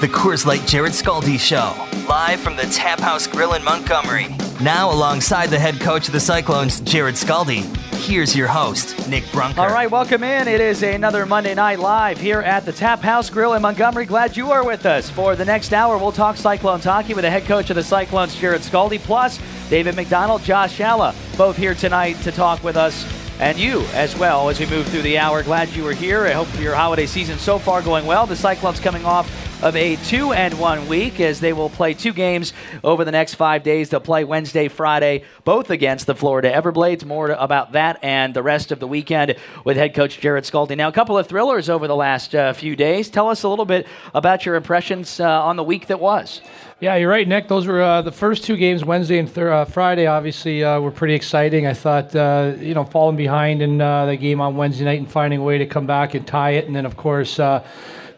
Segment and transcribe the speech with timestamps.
[0.00, 1.74] the Coors Light Jarrod Skalde Show,
[2.08, 4.34] live from the Tap House Grill in Montgomery.
[4.62, 7.62] Now, alongside the head coach of the Cyclones, Jarrod Skalde,
[7.96, 9.60] here's your host, Nick Brunker.
[9.60, 10.48] All right, welcome in.
[10.48, 14.06] It is another Monday Night Live here at the Tap House Grill in Montgomery.
[14.06, 15.10] Glad you are with us.
[15.10, 18.34] For the next hour, we'll talk Cyclones hockey with the head coach of the Cyclones,
[18.34, 23.04] Jarrod Skalde, plus David MacDonald, Josh Shalla, both here tonight to talk with us
[23.38, 25.42] and you as well as we move through the hour.
[25.42, 26.26] Glad you were here.
[26.26, 28.26] I hope your holiday season so far going well.
[28.26, 32.12] The Cyclones coming off of a two and one week as they will play two
[32.12, 33.90] games over the next five days.
[33.90, 37.04] They'll play Wednesday, Friday, both against the Florida Everblades.
[37.04, 40.76] More about that and the rest of the weekend with head coach Jarrod Skalde.
[40.76, 43.10] Now, a couple of thrillers over the last uh, few days.
[43.10, 46.40] Tell us a little bit about your impressions uh, on the week that was.
[46.80, 47.46] Yeah, you're right, Nick.
[47.48, 50.06] Those were uh, the first two games, Wednesday and th- uh, Friday.
[50.06, 51.66] Obviously, uh, were pretty exciting.
[51.66, 55.40] I thought, uh, you know, falling behind in the game on Wednesday night and finding
[55.40, 57.38] a way to come back and tie it, and then of course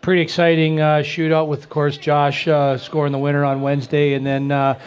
[0.02, 4.26] pretty exciting uh, shootout with, of course, Josh uh, scoring the winner on Wednesday, and
[4.26, 4.78] then uh,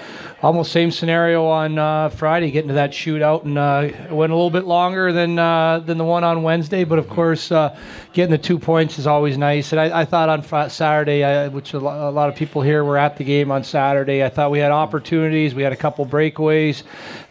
[0.46, 4.36] almost same scenario on uh, Friday, getting to that shootout, and uh, it went a
[4.36, 7.76] little bit longer than uh, than the one on Wednesday, but of course, uh,
[8.14, 9.72] getting the two points is always nice.
[9.72, 12.84] And I, I thought on Saturday, I, which a lo- a lot of people here
[12.84, 16.06] were at the game on Saturday, I thought we had opportunities, we had a couple
[16.06, 16.84] breakaways.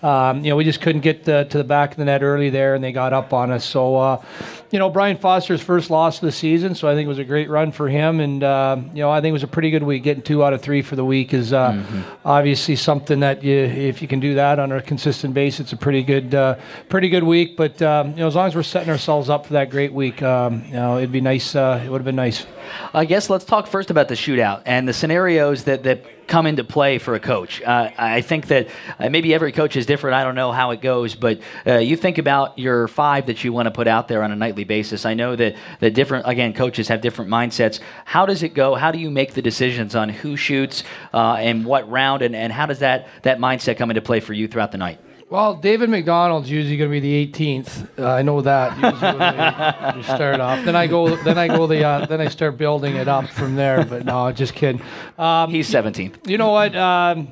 [0.03, 2.51] Um, you know, we just couldn't get the, to the back of the net early
[2.51, 3.65] there, and they got up on us.
[3.65, 4.23] So, uh,
[4.71, 7.25] you know, Brian Foster's first loss of the season, so I think it was a
[7.25, 8.19] great run for him.
[8.19, 10.03] And, uh, you know, I think it was a pretty good week.
[10.03, 11.81] Getting two out of three for the week is uh,
[12.25, 15.77] obviously something that you, if you can do that on a consistent basis, it's a
[15.77, 16.57] pretty good, uh,
[16.89, 17.57] pretty good week.
[17.57, 20.23] But, um, you know, as long as we're setting ourselves up for that great week,
[20.23, 21.55] um, you know, it'd be nice.
[21.55, 22.47] Uh, it would have been nice.
[22.93, 26.65] I guess let's talk first about the shootout and the scenarios that, that come into
[26.65, 27.63] play for a coach.
[27.63, 30.15] Uh, I think that uh, maybe every coach is different.
[30.15, 33.53] I don't know how it goes, but uh, you think about your five that you
[33.53, 35.05] want to put out there on a nightly basis.
[35.05, 37.81] I know that the different, again, coaches have different mindsets.
[38.05, 38.75] How does it go?
[38.75, 40.83] How do you make the decisions on who shoots
[41.13, 44.33] uh, and what round, and, and how does that, that mindset come into play for
[44.33, 44.99] you throughout the night?
[45.31, 47.99] Well, David MacDonald's usually going to be the 18th.
[47.99, 48.75] Uh, I know that.
[48.77, 50.65] Usually when we- we start off.
[50.65, 51.17] Then I go.
[51.17, 51.83] Then I go the.
[51.85, 53.85] Uh, then I start building it up from there.
[53.85, 54.81] But no, just kidding.
[55.19, 56.29] Um, He's 17th.
[56.29, 56.77] you know what?
[56.77, 57.29] Um,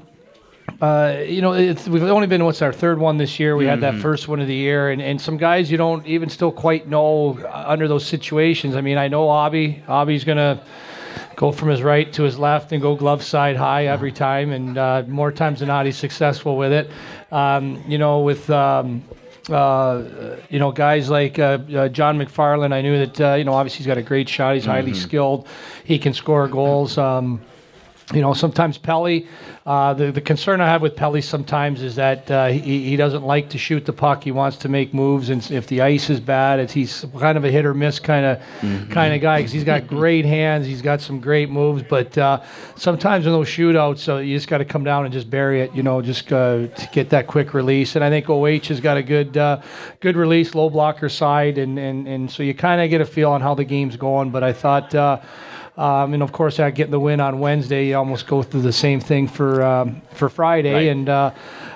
[0.81, 3.57] uh, you know, it's, we've only been what's our third one this year.
[3.57, 6.29] We had that first one of the year, and, and some guys you don't even
[6.29, 8.75] still quite know uh, under those situations.
[8.75, 9.83] I mean, I know Abby.
[9.87, 10.65] Abby's gonna
[11.37, 14.79] go from his right to his left and go glove side high every time, and
[14.79, 16.91] uh, more times than not, he's successful with it.
[17.31, 19.03] Um, you know, with um,
[19.51, 23.55] uh, you know, guys like uh, uh, John McFarland, I knew that, uh, you know,
[23.55, 24.55] obviously he's got a great shot.
[24.55, 25.49] He's highly skilled.
[25.85, 26.97] He can score goals.
[26.97, 27.41] Um,
[28.15, 29.27] you know, sometimes Pelly,
[29.65, 33.23] uh, the, the concern I have with Pelly sometimes is that uh, he, he doesn't
[33.23, 34.25] like to shoot the puck.
[34.25, 37.45] He wants to make moves, and if the ice is bad, it's, he's kind of
[37.45, 38.41] a hit or miss kind of
[38.91, 42.43] kind of guy because he's got great hands, he's got some great moves, but uh,
[42.75, 45.73] sometimes in those shootouts, uh, you just got to come down and just bury it.
[45.73, 47.95] You know, just uh, to get that quick release.
[47.95, 49.63] And I think OH has got a good uh,
[50.01, 53.31] good release, low blocker side, and and, and so you kind of get a feel
[53.31, 54.31] on how the game's going.
[54.31, 54.93] But I thought.
[55.77, 57.89] Um, and of course, I getting the win on Wednesday.
[57.89, 60.89] You almost go through the same thing for um, for Friday, Right.
[60.89, 61.31] and uh,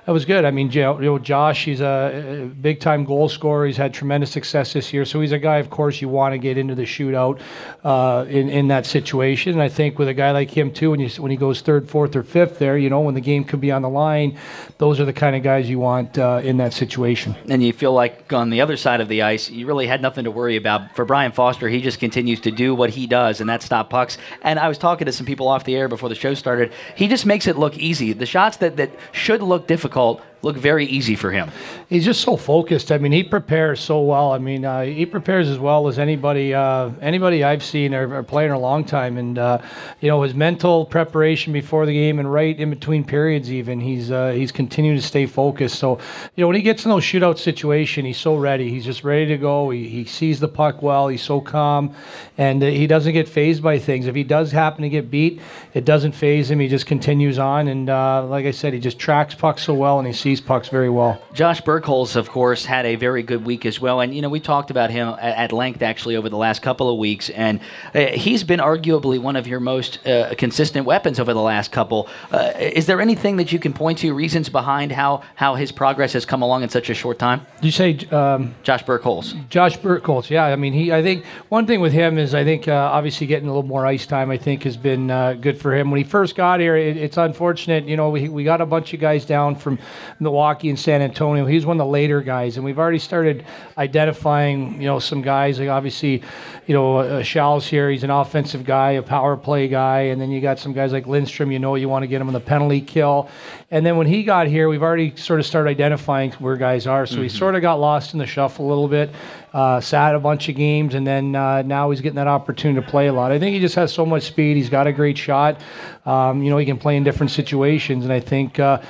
[0.07, 0.45] that was good.
[0.45, 3.67] I mean, you know, Josh, he's a big time goal scorer.
[3.67, 5.57] He's had tremendous success this year, so he's a guy.
[5.57, 7.41] Of course, you want to get into the shootout
[7.83, 9.55] uh, in in that situation.
[9.55, 11.91] And I think with a guy like him too, when you when he goes third,
[11.91, 14.39] fourth, or fifth, there, you know, when the game could be on the line,
[14.79, 17.35] those are the kind of guys you want uh, in that situation.
[17.49, 20.23] and you feel like on the other side of the ice, you really had nothing
[20.23, 20.95] to worry about.
[20.95, 24.19] For Brian Foster, he just continues to do what he does, and that's stop pucks.
[24.43, 26.73] And I was talking to some people off the air before the show started.
[26.95, 28.13] He just makes it look easy.
[28.13, 31.51] The shots that, that should look difficult difficult look very easy for him.
[31.89, 32.91] He's just so focused.
[32.91, 34.33] I mean, he prepares so well.
[34.33, 38.23] I mean, uh, he prepares as well as anybody uh, anybody I've seen or, or
[38.23, 39.19] playing a long time.
[39.19, 39.59] And uh,
[40.01, 44.11] you know, his mental preparation before the game and right in between periods, even he's
[44.11, 45.79] uh, he's continuing to stay focused.
[45.79, 45.99] So
[46.35, 48.71] you know, when he gets in those shootout situation, he's so ready.
[48.71, 49.71] He's just ready to go.
[49.71, 51.09] He, he sees the puck well.
[51.09, 51.95] He's so calm,
[52.39, 54.07] and uh, he doesn't get phased by things.
[54.07, 55.41] If he does happen to get beat,
[55.75, 56.61] it doesn't phase him.
[56.61, 57.69] He just continues on.
[57.69, 60.69] And uh, like I said, he just tracks pucks so well, and he sees pucks
[60.69, 61.21] very well.
[61.33, 64.01] Josh Birkholz, of course, had a very good week as well.
[64.01, 66.91] And, you know, we talked about him at, at length actually over the last couple
[66.91, 67.31] of weeks.
[67.31, 67.61] And
[67.95, 72.09] uh, he's been arguably one of your most uh, consistent weapons over the last couple.
[72.31, 76.13] Uh, is there anything that you can point to, reasons behind how, how his progress
[76.13, 77.45] has come along in such a short time?
[77.57, 79.49] Did you say um, Josh Birkholz.
[79.49, 80.45] Josh Birkholz, yeah.
[80.45, 80.93] I mean, he.
[80.93, 83.87] I think one thing with him is I think uh, obviously getting a little more
[83.87, 84.31] ice time.
[84.31, 85.91] I think has been uh, good for him.
[85.91, 87.87] When he first got here, it, it's unfortunate.
[87.87, 89.79] You know, we, we got a bunch of guys down from
[90.27, 91.47] Milwaukee and San Antonio.
[91.47, 93.45] He's one of the later guys, and we've already started
[93.79, 95.61] identifying, you know, some guys.
[95.61, 96.23] Like obviously,
[96.67, 97.89] you know, uh, Shal's here.
[97.91, 101.07] He's an offensive guy, a power play guy, and then you got some guys like
[101.07, 101.53] Lindstrom.
[101.53, 103.29] You know, you want to get him on the penalty kill.
[103.71, 107.07] And then when he got here, we've already sort of started identifying where guys are.
[107.07, 107.23] So mm-hmm.
[107.25, 109.11] he sort of got lost in the shuffle a little bit,
[109.53, 112.91] uh, sat a bunch of games, and then uh, now he's getting that opportunity to
[112.91, 113.31] play a lot.
[113.31, 114.57] I think he just has so much speed.
[114.57, 115.61] He's got a great shot.
[116.05, 118.59] Um, you know, he can play in different situations, and I think.
[118.59, 118.81] Uh,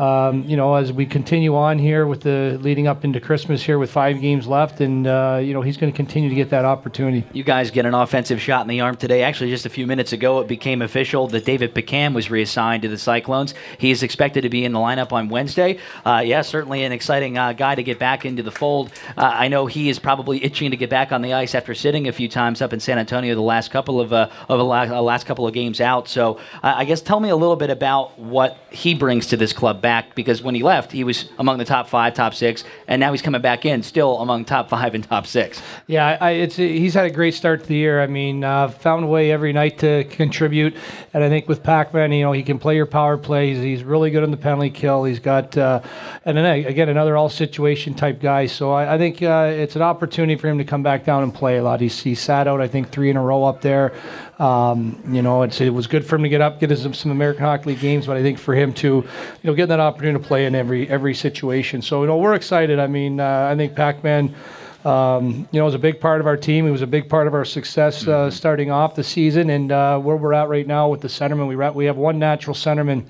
[0.00, 3.78] um, you know, as we continue on here with the leading up into Christmas here
[3.78, 6.64] with five games left, and uh, you know he's going to continue to get that
[6.64, 7.26] opportunity.
[7.34, 9.22] You guys get an offensive shot in the arm today.
[9.22, 12.88] Actually, just a few minutes ago, it became official that David Pacan was reassigned to
[12.88, 13.52] the Cyclones.
[13.76, 15.78] He is expected to be in the lineup on Wednesday.
[16.06, 18.90] Uh, yeah, certainly an exciting uh, guy to get back into the fold.
[19.18, 22.08] Uh, I know he is probably itching to get back on the ice after sitting
[22.08, 25.26] a few times up in San Antonio the last couple of uh, of the last
[25.26, 26.08] couple of games out.
[26.08, 29.82] So I guess tell me a little bit about what he brings to this club
[29.82, 33.12] back because when he left, he was among the top five, top six, and now
[33.12, 35.60] he's coming back in, still among top five and top six.
[35.86, 38.02] Yeah, I, it's he's had a great start to the year.
[38.02, 40.74] I mean, uh, found a way every night to contribute,
[41.14, 43.62] and I think with Pacman, you know, he can play your power plays.
[43.62, 45.04] He's really good on the penalty kill.
[45.04, 45.80] He's got, uh,
[46.24, 48.46] and then again, another all situation type guy.
[48.46, 51.34] So I, I think uh, it's an opportunity for him to come back down and
[51.34, 51.80] play a lot.
[51.80, 53.92] He's, he sat out, I think, three in a row up there.
[54.40, 57.44] Um, you know, it was good for him to get up, get some, some American
[57.44, 59.06] Hockey League games, but I think for him to, you
[59.44, 61.82] know, get that opportunity to play in every every situation.
[61.82, 62.78] So you know, we're excited.
[62.78, 64.34] I mean, uh, I think Pac-Man.
[64.82, 66.64] Um, you know, was a big part of our team.
[66.64, 68.30] He was a big part of our success uh, mm-hmm.
[68.30, 71.54] starting off the season, and uh, where we're at right now with the centerman, we
[71.76, 73.04] we have one natural centerman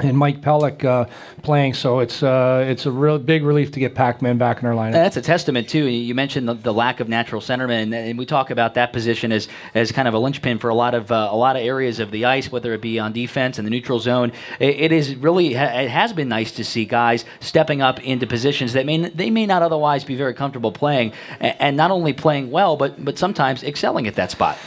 [0.00, 1.06] and Mike Pellick uh,
[1.42, 1.74] playing.
[1.74, 4.92] So it's uh, it's a real big relief to get Pac-Man back in our lineup.
[4.92, 5.84] That's a testament too.
[5.84, 9.30] You mentioned the, the lack of natural centermen, and, and, we talk about that position
[9.30, 12.00] as, as kind of a linchpin for a lot of uh, a lot of areas
[12.00, 14.32] of the ice, whether it be on defense in the neutral zone.
[14.58, 18.72] it, it is really it has been nice to see guys stepping up into positions
[18.72, 22.50] that may they may not otherwise be very comfortable playing, and, and not only playing
[22.50, 24.58] well, but but sometimes excelling at that spot.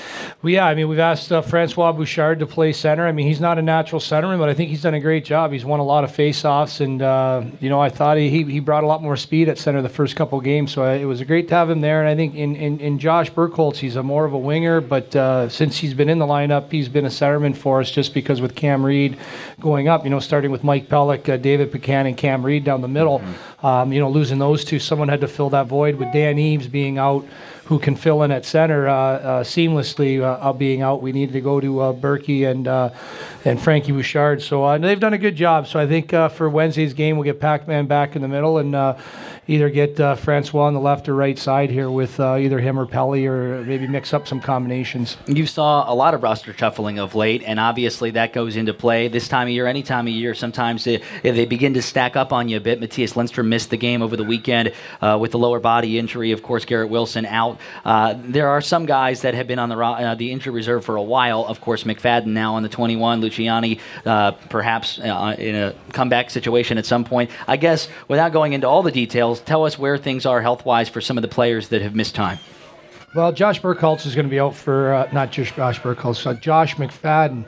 [0.41, 3.05] Well, yeah, I mean we've asked uh, Francois Bouchard to play center.
[3.05, 5.25] I mean he's not a natural centerman, but I think he's done a great great
[5.25, 5.51] job.
[5.51, 8.83] He's won a lot of faceoffs, and uh, you know I thought he, he brought
[8.83, 10.71] a lot more speed at center the first couple games.
[10.71, 12.01] So I, it was great to have him there.
[12.01, 15.15] And I think in, in, in Josh Birkholz, he's a more of a winger, but
[15.15, 17.89] uh, since he's been in the lineup, he's been a centerman for us.
[17.89, 19.17] Just because with Cam Reed
[19.59, 22.87] going up, you know, starting with Mike Pellick, uh, David Buchanan, Cam Reed down the
[22.87, 23.65] middle, mm-hmm.
[23.65, 26.67] um, you know, losing those two, someone had to fill that void with Dan Eaves
[26.67, 27.25] being out
[27.67, 31.01] who can fill in at center uh, uh, seamlessly uh, being out.
[31.01, 32.91] We needed to go to uh, Berkey and uh,
[33.43, 34.41] and Frankie Bouchard.
[34.41, 35.67] So uh, they've done a good job.
[35.67, 38.73] So I think uh, for Wednesday's game, we'll get Pac-Man back in the middle and
[39.47, 42.77] either get uh, Francois on the left or right side here with uh, either him
[42.77, 45.17] or Pelly, or maybe mix up some combinations.
[45.25, 49.07] You saw a lot of roster shuffling of late, and obviously that goes into play
[49.07, 50.33] this time of year, any time of year.
[50.33, 52.79] Sometimes they, they begin to stack up on you a bit.
[52.79, 56.31] Matthias Lindstrom missed the game over the weekend uh, with the lower body injury.
[56.31, 57.59] Of course, Garrett Wilson out.
[57.85, 60.97] Uh, there are some guys that have been on the uh, the injury reserve for
[60.97, 61.45] a while.
[61.45, 66.85] Of course, McFadden now on the 21, Luciani uh, perhaps in a comeback situation at
[66.85, 67.31] some point.
[67.47, 70.89] I guess without going into all the details tell us where things are health wise
[70.89, 72.39] for some of the players that have missed time.
[73.15, 76.33] Well, Josh Birkholz is going to be out for uh, not just Josh Birkholz, uh,
[76.33, 77.45] Josh McFadden.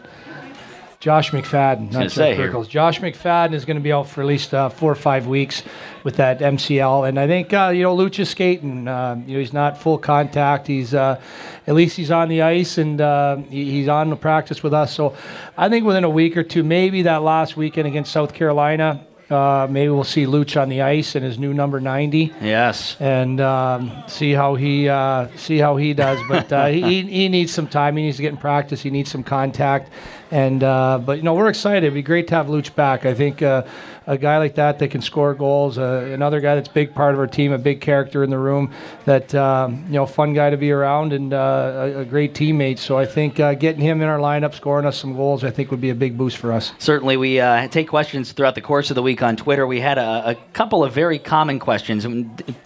[1.00, 2.68] Josh McFadden, not Josh Birkholz.
[2.68, 5.64] Josh McFadden is going to be out for at least uh, four or five weeks
[6.04, 8.86] with that MCL, and I think uh, you know Lucha's skating.
[8.86, 10.68] Uh, you know he's not full contact.
[10.68, 11.22] He's uh,
[11.68, 14.94] at least he's on the ice and uh, he, he's on the practice with us.
[14.94, 15.16] So
[15.56, 19.68] I think within a week or two, maybe that last weekend against South Carolina, uh,
[19.69, 22.33] maybe we'll see Luch on the ice in his new number 90.
[22.42, 22.98] Yes.
[23.00, 26.19] And um, see how he uh, see how he does.
[26.28, 27.95] But uh, he, he needs some time.
[27.95, 28.81] He needs to get in practice.
[28.81, 29.92] He needs some contact.
[30.31, 31.83] And uh, but you know we're excited.
[31.83, 33.06] It'd be great to have Luch back.
[33.06, 33.64] I think uh,
[34.09, 37.19] a guy like that that can score goals, uh, another guy that's big part of
[37.19, 38.73] our team, a big character in the room,
[39.06, 41.37] that um, you know fun guy to be around and uh,
[41.95, 42.80] a, a, great teammate.
[42.80, 45.69] So I think uh, getting him in our lineup, scoring us some goals, I think
[45.69, 46.73] would be a big boost for us.
[46.80, 49.68] Certainly, we uh, take questions throughout the course of the week on Twitter.
[49.68, 52.07] We had a, a couple of very common questions,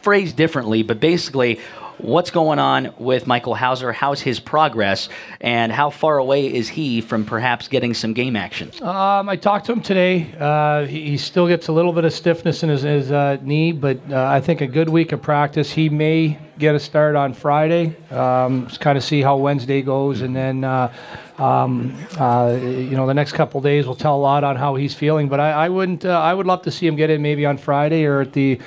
[0.01, 1.59] phrased differently, but basically
[2.03, 3.93] what's going on with Michael Houser?
[3.93, 5.09] How's his progress?
[5.41, 8.71] And how far away is he from perhaps getting some game action?
[8.81, 10.33] Um, I talked to him today.
[10.37, 13.71] Uh, he, he, still gets a little bit of stiffness in his, his uh, knee,
[13.71, 15.71] but uh, I think a good week of practice.
[15.71, 17.95] He may get a start on Friday.
[18.11, 20.63] Um, just kind of see how Wednesday goes, and then.
[20.63, 20.93] Uh,
[21.37, 24.93] um, uh, you know, the next couple days will tell a lot on how he's
[24.93, 25.29] feeling.
[25.29, 26.05] But I, I wouldn't.
[26.05, 28.59] Uh, I would love to see him get in maybe on Friday or at the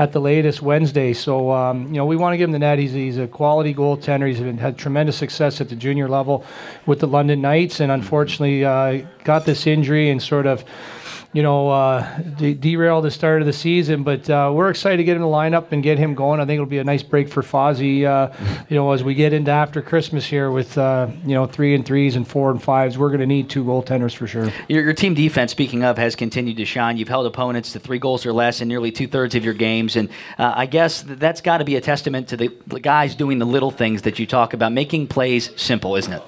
[0.00, 1.12] at the latest Wednesday.
[1.12, 2.78] So, um, you know, we want to give him the net.
[2.78, 4.26] He's, he's a quality goaltender.
[4.26, 6.42] He's been, had tremendous success at the junior level
[6.86, 10.64] with the London Knights, and unfortunately uh, got this injury and sort of
[11.32, 14.02] you know, uh, de- derail the start of the season.
[14.02, 16.40] But uh, we're excited to get him in the lineup and get him going.
[16.40, 18.32] I think it'll be a nice break for Fozzie, uh,
[18.68, 21.86] you know, as we get into after Christmas here with, uh, you know, three and
[21.86, 22.98] threes and four and fives.
[22.98, 24.50] We're going to need two goaltenders for sure.
[24.68, 26.96] Your, your, team defense, speaking of, has continued to shine.
[26.96, 29.94] You've held opponents to three goals or less in nearly two thirds of your games.
[29.94, 33.38] And uh, I guess that's got to be a testament to the, the guys doing
[33.38, 36.22] the little things that you talk about, making plays simple, isn't it?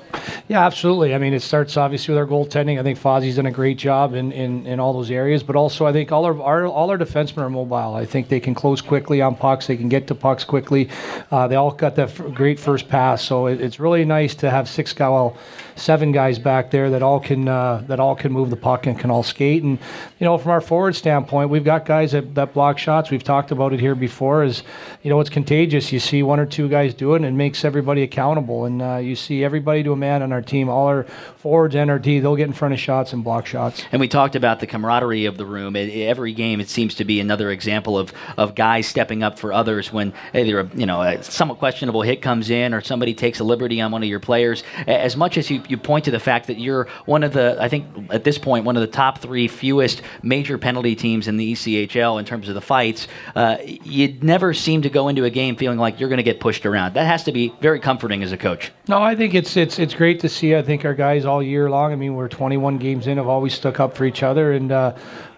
[0.48, 1.14] Yeah, absolutely.
[1.14, 2.78] I mean, it starts obviously with our goaltending.
[2.78, 5.86] I think Fozzie's done a great job in, in, in all those areas, but also
[5.86, 7.94] I think all our, our all our defensemen are mobile.
[7.94, 9.66] I think they can close quickly on pucks.
[9.66, 10.88] They can get to pucks quickly.
[11.30, 14.50] Uh, they all got that f- great first pass, so it, it's really nice to
[14.50, 15.36] have six guys, well,
[15.76, 18.98] seven guys back there that all can uh, that all can move the puck and
[18.98, 19.62] can all skate.
[19.62, 19.78] And
[20.18, 23.10] you know, from our forward standpoint, we've got guys that, that block shots.
[23.10, 24.44] We've talked about it here before.
[24.44, 24.62] Is
[25.02, 25.92] you know, it's contagious.
[25.92, 28.64] You see one or two guys do it, and it makes everybody accountable.
[28.64, 31.04] And uh, you see everybody to a man on our team, all our
[31.36, 33.84] forwards and our D, they'll get in front of shots and block shots.
[33.92, 35.76] And we talked about the camaraderie of the room.
[35.76, 39.52] It, every game, it seems to be another example of, of guys stepping up for
[39.52, 43.38] others when either a, you know a somewhat questionable hit comes in or somebody takes
[43.38, 44.64] a liberty on one of your players.
[44.86, 47.68] As much as you, you point to the fact that you're one of the, I
[47.68, 51.52] think at this point, one of the top three fewest major penalty teams in the
[51.52, 55.56] ECHL in terms of the fights, uh, you never seem to go into a game
[55.56, 56.94] feeling like you're going to get pushed around.
[56.94, 58.72] That has to be very comforting as a coach.
[58.88, 60.56] No, I think it's it's it's great to see.
[60.56, 61.92] I think our guys all year long.
[61.92, 64.92] I mean, we're 21 games in, have always stuck up for each other, and uh,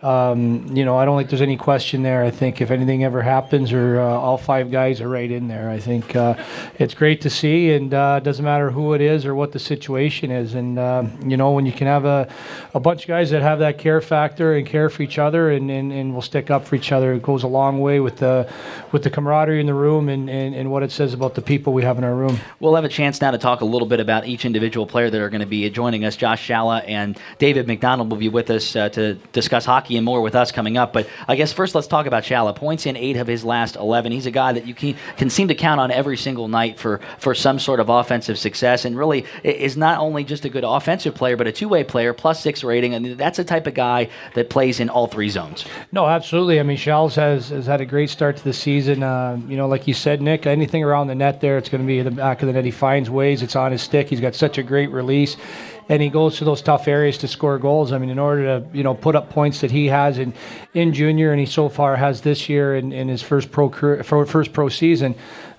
[0.04, 2.22] um, you know, I don't think there's any question there.
[2.22, 5.70] I think if anything ever happens, or uh, all five guys are right in there.
[5.70, 6.34] I think uh,
[6.78, 10.30] it's great to see, and uh, doesn't matter who it is or what the situation
[10.30, 10.52] is.
[10.52, 12.28] And uh, you know, when you can have a,
[12.74, 15.70] a bunch of guys that have that care factor and care for each other, and,
[15.70, 18.46] and, and will stick up for each other, it goes a long way with the
[18.92, 21.72] with the camaraderie in the room and, and, and what it says about the people
[21.72, 22.38] we have in our room.
[22.60, 25.18] We'll have a chance now to talk a little bit about each individual player that
[25.18, 26.14] are going to be joining us.
[26.14, 30.20] Josh Shalla and David MacDonald will be with us uh, to discuss hockey and more
[30.20, 30.92] with us coming up.
[30.92, 32.54] But I guess first let's talk about Shalla.
[32.54, 34.12] Points in eight of his last 11.
[34.12, 37.00] He's a guy that you can, can seem to count on every single night for,
[37.18, 41.14] for some sort of offensive success and really is not only just a good offensive
[41.14, 42.94] player, but a two way player, plus six rating.
[42.94, 45.64] And that's the type of guy that plays in all three zones.
[45.92, 46.60] No, absolutely.
[46.60, 49.02] I mean, Shalls has, has had a great start to the season.
[49.02, 51.86] Uh, you know, like you said, Nick, anything around the net there, it's going to
[51.86, 52.64] be in the back of the net.
[52.64, 53.42] He finds ways.
[53.42, 54.08] It's on his stick.
[54.08, 55.36] He's got such a great release
[55.88, 57.92] and he goes to those tough areas to score goals.
[57.92, 60.34] I mean, in order to you know put up points that he has in
[60.72, 64.02] in junior, and he so far has this year in, in his first pro career,
[64.02, 65.14] first pro season.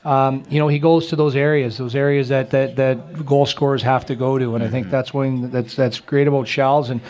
[0.05, 3.81] Um, you know, he goes to those areas, those areas that, that, that goal scorers
[3.81, 4.91] have to go to, and I think mm-hmm.
[4.91, 6.91] that's one that's that's great about Shells.
[6.91, 7.01] And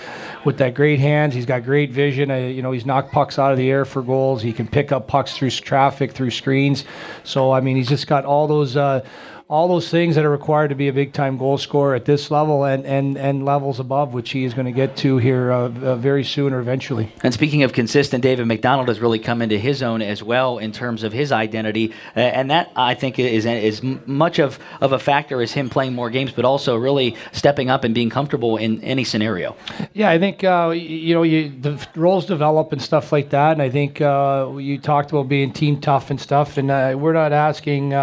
[0.45, 2.31] with that great hands, he's got great vision.
[2.31, 4.41] Uh, you know, he's knocked pucks out of the air for goals.
[4.41, 6.85] He can pick up pucks through traffic, through screens.
[7.25, 8.77] So I mean, he's just got all those.
[8.77, 9.05] Uh,
[9.47, 12.31] all those things that are required to be a big time goal scorer at this
[12.31, 15.65] level and, and, and levels above, which he is going to get to here uh,
[15.65, 17.13] uh, very soon or eventually.
[17.21, 20.71] And speaking of consistent, David MacDonald has really come into his own as well in
[20.71, 21.93] terms of his identity.
[22.15, 25.93] Uh, and that, I think, is, is much of, of a factor as him playing
[25.93, 29.55] more games, but also really stepping up and being comfortable in any scenario.
[29.93, 33.51] Yeah, I think, uh, you know, you, the roles develop and stuff like that.
[33.51, 36.57] And I think uh, you talked about being team tough and stuff.
[36.57, 37.93] And uh, we're not asking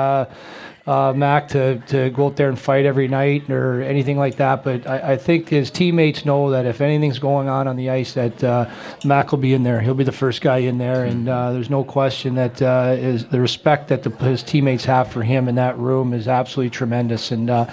[0.87, 4.65] uh, Mac to, to go out there and fight every night or anything like that.
[4.65, 8.15] But I, I think his teammates know that if anything's going on on the ice,
[8.15, 8.69] that uh,
[9.05, 9.81] Mac will be in there.
[9.81, 13.27] He'll be the first guy in there, and uh, there's no question that uh, is
[13.27, 17.31] the respect that the, his teammates have for him in that room is absolutely tremendous.
[17.31, 17.71] And uh,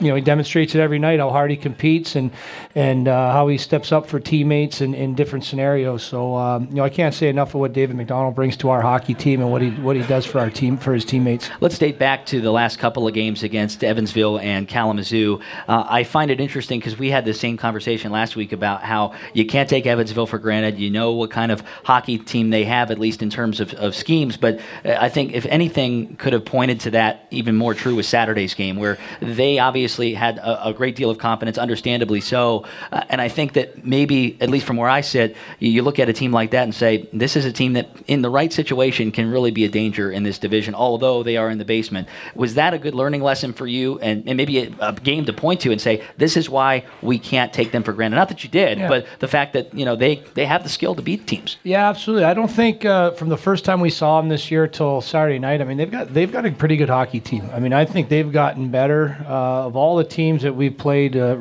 [0.00, 2.30] you know, he demonstrates it every night how hard he competes and
[2.74, 6.02] and uh, how he steps up for teammates in, in different scenarios.
[6.02, 8.80] So um, you know, I can't say enough of what David MacDonald brings to our
[8.80, 11.50] hockey team and what he what he does for our team for his teammates.
[11.60, 15.40] Let's date back to the last couple of games against Evansville and Kalamazoo.
[15.66, 19.14] Uh, I find it interesting because we had the same conversation last week about how
[19.32, 20.78] you can't take Evansville for granted.
[20.78, 23.94] You know what kind of hockey team they have, at least in terms of, of
[23.94, 24.36] schemes.
[24.36, 28.06] But uh, I think if anything could have pointed to that even more true with
[28.06, 32.66] Saturday's game, where they obviously obviously had a, a great deal of confidence, understandably so.
[32.92, 35.98] Uh, and I think that maybe, at least from where I sit, you, you, look
[35.98, 38.52] at a team like that and say, this is a team that, in the right
[38.52, 42.06] situation, can really be a danger in this division, although they are in the basement.
[42.34, 45.32] Was that a good learning lesson for you and, and maybe a, a, game to
[45.32, 48.16] point to and say, this is why we can't take them for granted?
[48.16, 48.88] Not that you did, yeah.
[48.88, 51.56] but the fact that, you know, they, they have the skill to beat teams.
[51.62, 52.24] Yeah, absolutely.
[52.24, 55.38] I don't think uh, from the first time we saw them this year till Saturday
[55.38, 57.48] night, I mean, they've got, they've got a pretty good hockey team.
[57.54, 59.16] I mean, I think they've gotten better.
[59.26, 61.36] Uh, of all the teams that we've played, uh,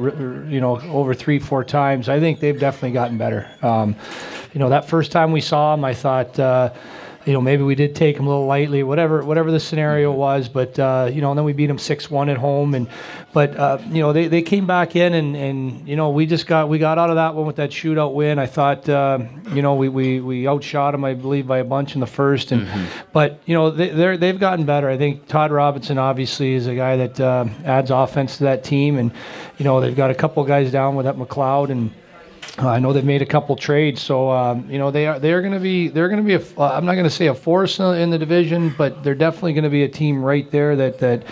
[0.47, 3.49] you know, over three, four times, I think they've definitely gotten better.
[3.61, 3.95] Um,
[4.53, 6.39] you know, that first time we saw them, I thought.
[6.39, 6.73] Uh,
[7.27, 10.47] you know, maybe we did take them a little lightly, whatever whatever the scenario was.
[10.47, 12.87] But uh, you know, and then we beat them six one at home, and
[13.33, 16.47] but uh, you know they, they came back in, and, and you know we just
[16.47, 18.39] got we got out of that one with that shootout win.
[18.39, 19.19] I thought uh,
[19.53, 22.53] you know we, we we outshot them, I believe, by a bunch in the first,
[22.53, 22.85] and mm-hmm.
[23.11, 24.89] but you know they they're, they've gotten better.
[24.89, 28.97] I think Todd Robinson obviously is a guy that uh, adds offense to that team,
[28.97, 29.11] and
[29.57, 31.91] you know they've got a couple guys down with that McLeod and.
[32.57, 35.53] I know they've made a couple trades, so um, you know they are they're going
[35.53, 37.79] to be they're going to be a uh, I'm not going to say a force
[37.79, 41.23] in the division, but they're definitely going to be a team right there that that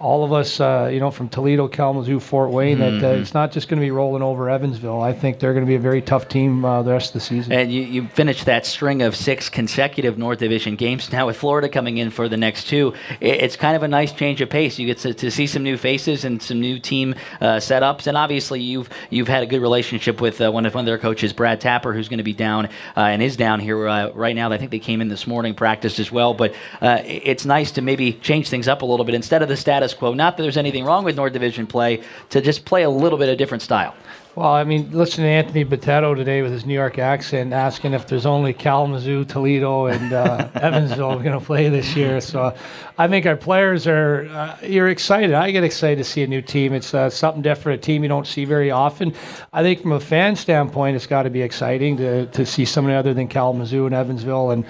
[0.00, 3.00] all of us, uh, you know, from Toledo, Kalamazoo, Fort Wayne, mm-hmm.
[3.00, 5.02] that uh, it's not just going to be rolling over Evansville.
[5.02, 7.20] I think they're going to be a very tough team uh, the rest of the
[7.20, 7.52] season.
[7.52, 11.12] And you, you finished that string of six consecutive North Division games.
[11.12, 14.40] Now with Florida coming in for the next two, it's kind of a nice change
[14.40, 14.78] of pace.
[14.78, 18.16] You get to, to see some new faces and some new team uh, setups, and
[18.16, 21.34] obviously you've you've had a good relationship with uh, one of one of their coaches,
[21.34, 22.66] Brad Tapper, who's going to be down
[22.96, 24.50] uh, and is down here right now.
[24.50, 26.32] I think they came in this morning, practiced as well.
[26.32, 29.89] But it's nice to maybe change things up a little bit instead of the status
[29.94, 30.14] quo.
[30.14, 33.28] Not that there's anything wrong with North Division play, to just play a little bit
[33.28, 33.94] of different style.
[34.36, 38.06] Well, I mean, listen to Anthony Bitetto today with his New York accent asking if
[38.06, 42.20] there's only Kalamazoo, Toledo, and uh, Evansville going to play this year.
[42.20, 42.54] So
[42.96, 45.32] I think our players are, uh, you're excited.
[45.32, 46.72] I get excited to see a new team.
[46.74, 49.14] It's uh, something different, a team you don't see very often.
[49.52, 52.94] I think from a fan standpoint, it's got to be exciting to, to see somebody
[52.94, 54.64] other than Kalamazoo and Evansville and,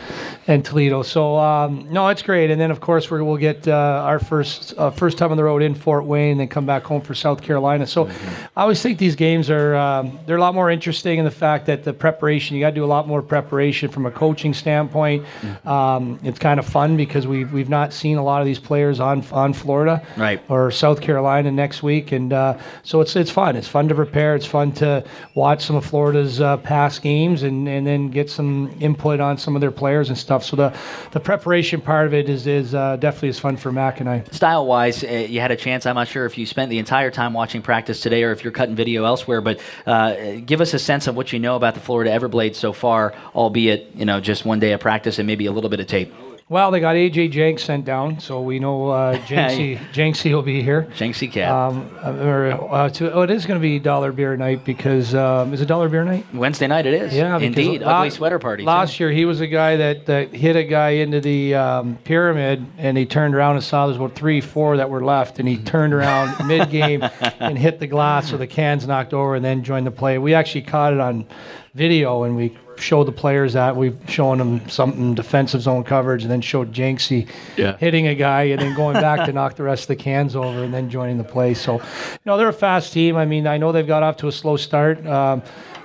[0.47, 1.02] and Toledo.
[1.02, 2.50] So, um, no, it's great.
[2.50, 3.73] And then, of course, we will get uh,
[4.07, 6.85] our first uh, first time on the road in Fort Wayne, and then come back
[6.85, 7.87] home for South Carolina.
[7.87, 8.45] So mm-hmm.
[8.57, 11.67] I always think these games are um, they're a lot more interesting in the fact
[11.67, 15.25] that the preparation you got to do a lot more preparation from a coaching standpoint.
[15.40, 15.69] Mm-hmm.
[15.69, 19.00] Um, it's kind of fun because we we've not seen a lot of these players
[19.00, 20.43] on on Florida right.
[20.49, 23.57] or South Carolina next week, and uh, so it's it's fun.
[23.57, 24.35] It's fun to prepare.
[24.35, 28.75] It's fun to watch some of Florida's uh, past games and, and then get some
[28.81, 30.45] input on some of their players and stuff.
[30.45, 30.76] So the
[31.12, 34.25] the preparation part of it is is uh, definitely as fun for Mac and I.
[34.31, 35.87] Style wise, uh, you had a chance.
[35.87, 38.52] I'm not sure if you spent the entire time watching practice today or if you're
[38.52, 41.80] cutting video elsewhere, but uh, give us a sense of what you know about the
[41.80, 45.52] Florida Everblades so far, albeit you know just one day of practice and maybe a
[45.52, 46.12] little bit of tape.
[46.50, 50.64] Well, they got AJ Jenks sent down, so we know uh, Jenksy, Jenksy will be
[50.64, 50.88] here.
[50.97, 51.49] Jenksy cat.
[51.49, 55.54] Um, or, uh, to, oh, it is going to be dollar beer night because um,
[55.54, 56.26] is it dollar beer night?
[56.34, 57.15] Wednesday night it is.
[57.15, 57.82] Yeah, indeed.
[57.82, 58.65] La- Ugly sweater party.
[58.65, 59.04] Last too.
[59.04, 62.99] year he was a guy that, that hit a guy into the um, pyramid, and
[62.99, 65.95] he turned around and saw there's about three, four that were left, and he turned
[65.95, 67.04] around mid game
[67.39, 70.19] and hit the glass, so the cans knocked over, and then joined the play.
[70.19, 71.28] We actually caught it on
[71.75, 73.76] video, and we show the players that.
[73.76, 77.76] We've shown them something defensive zone coverage, and then showed Jenksy yeah.
[77.76, 80.64] hitting a guy, and then going back to knock the rest of the cans over,
[80.64, 81.54] and then joining the play.
[81.54, 83.16] So, you know, they're a fast team.
[83.16, 85.04] I mean, I know they've got off to a slow start.
[85.06, 85.43] Um,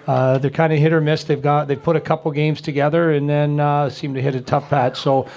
[0.08, 1.24] uh, they're kind of hit or miss.
[1.24, 4.42] They've got they've put a couple games together and then uh, seem to hit a
[4.42, 5.00] tough patch.
[5.00, 5.28] So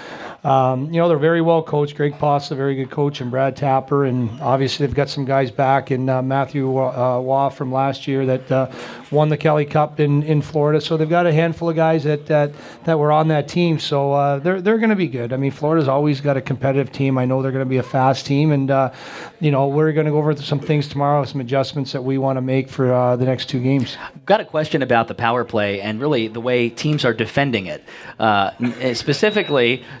[0.43, 1.95] um, you know, they're very well coached.
[1.95, 5.51] Greg Poss, a very good coach, and Brad Tapper, and obviously they've got some guys
[5.51, 8.71] back in uh, Matthew uh, Waugh from last year that uh,
[9.11, 10.79] won the Kelly Cup in, in Florida.
[10.79, 12.53] So they've got a handful of guys that that,
[12.85, 13.79] that were on that team.
[13.79, 15.33] So uh, they're they're going to be good.
[15.33, 17.17] I mean, Florida's always got a competitive team.
[17.17, 18.93] I know they're going to be a fast team, and uh,
[19.41, 22.37] you know we're going to go over some things tomorrow, some adjustments that we want
[22.37, 23.97] to make for uh, the next two games.
[24.01, 27.65] I've got a question about the power play and really the way teams are defending
[27.65, 27.83] it,
[28.95, 29.49] specifically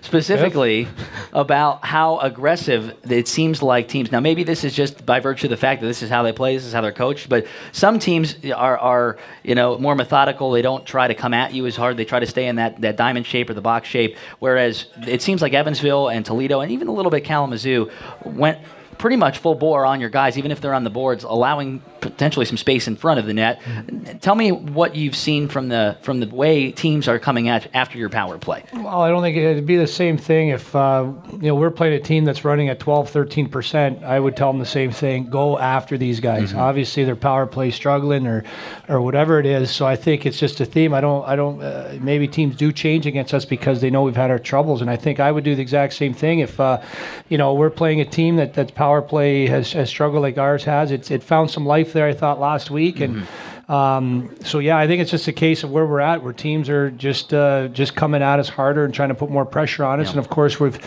[0.01, 0.87] specifically specifically
[1.33, 4.11] about how aggressive it seems like teams.
[4.11, 6.31] Now, maybe this is just by virtue of the fact that this is how they
[6.31, 7.29] play, this is how they're coached.
[7.29, 10.51] But some teams are, are you know, more methodical.
[10.51, 11.97] They don't try to come at you as hard.
[11.97, 14.17] They try to stay in that, that diamond shape or the box shape.
[14.39, 17.89] Whereas it seems like Evansville and Toledo and even a little bit Kalamazoo
[18.23, 18.59] went
[18.99, 22.45] pretty much full bore on your guys, even if they're on the boards, allowing potentially
[22.45, 23.61] some space in front of the net.
[24.21, 27.97] Tell me what you've seen from the from the way teams are coming at after
[27.97, 28.63] your power play.
[28.73, 31.93] Well, I don't think it'd be the same thing if uh, you know we're playing
[31.93, 34.03] a team that's running at 12, 13 percent.
[34.03, 36.49] I would tell them the same thing: go after these guys.
[36.49, 36.59] Mm-hmm.
[36.59, 38.43] Obviously, their power play struggling or
[38.89, 39.71] or whatever it is.
[39.71, 40.93] So I think it's just a theme.
[40.93, 44.15] I don't I don't uh, maybe teams do change against us because they know we've
[44.15, 46.81] had our troubles, and I think I would do the exact same thing if uh,
[47.29, 50.63] you know we're playing a team that that's power play has, has struggled like ours
[50.63, 50.91] has.
[50.91, 52.99] It's it found some life there, I thought, last week.
[52.99, 53.71] And mm-hmm.
[53.71, 56.69] um, so, yeah, I think it's just a case of where we're at, where teams
[56.69, 59.99] are just uh, just coming at us harder and trying to put more pressure on
[59.99, 60.07] us.
[60.07, 60.11] Yeah.
[60.11, 60.79] And of course, we've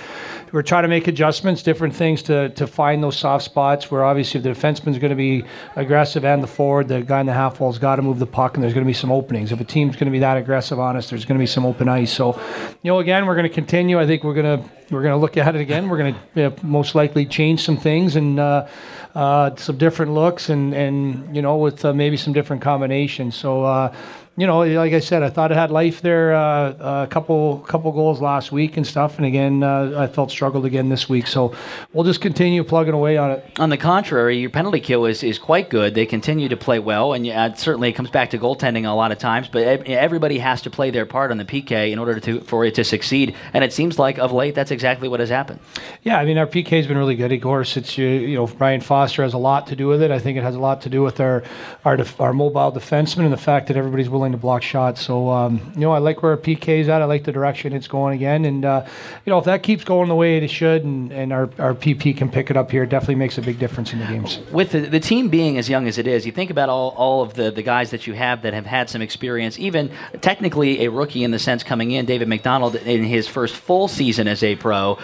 [0.53, 4.39] we're trying to make adjustments, different things to, to find those soft spots where obviously
[4.39, 5.45] if the defenseman's going to be
[5.77, 8.55] aggressive and the forward, the guy in the half wall's got to move the puck
[8.55, 9.51] and there's going to be some openings.
[9.51, 11.65] If a team's going to be that aggressive on us, there's going to be some
[11.65, 12.13] open ice.
[12.13, 12.39] So,
[12.83, 13.99] you know, again, we're going to continue.
[13.99, 15.89] I think we're going to we're going to look at it again.
[15.89, 18.69] We're going to you know, most likely change some things and uh,
[19.15, 23.37] uh, some different looks and and you know with uh, maybe some different combinations.
[23.37, 23.95] So uh,
[24.37, 26.33] you know, like I said, I thought it had life there.
[26.35, 30.65] Uh, a couple couple goals last week and stuff, and again, uh, I felt struggled
[30.65, 31.27] again this week.
[31.27, 31.55] So
[31.93, 33.61] we'll just continue plugging away on it.
[33.61, 35.95] On the contrary, your penalty kill is, is quite good.
[35.95, 39.13] They continue to play well, and uh, certainly it comes back to goaltending a lot
[39.13, 39.49] of times.
[39.49, 42.75] But everybody has to play their part on the PK in order to for it
[42.77, 43.37] to succeed.
[43.53, 45.61] And it seems like of late that's exactly what has happened.
[46.05, 47.33] Yeah, I mean our PK has been really good.
[47.33, 50.11] Of course, it's you know Brian Foster has a lot to do with it.
[50.11, 51.43] I think it has a lot to do with our
[51.85, 55.03] our def- our mobile defensemen and the fact that everybody's willing willing to block shots.
[55.03, 57.03] So um, you know, I like where PK's at.
[57.03, 58.87] I like the direction it's going again, and uh,
[59.27, 62.17] you know, if that keeps going the way it should, and, and our, our PP
[62.17, 64.39] can pick it up here, it definitely makes a big difference in the games.
[64.53, 67.23] With the, the team being as young as it is, you think about all, all
[67.23, 70.91] of the, the guys that you have that have had some experience, even technically a
[70.91, 74.55] rookie in the sense coming in, David MacDonald in his first full season as a
[74.55, 74.99] pro,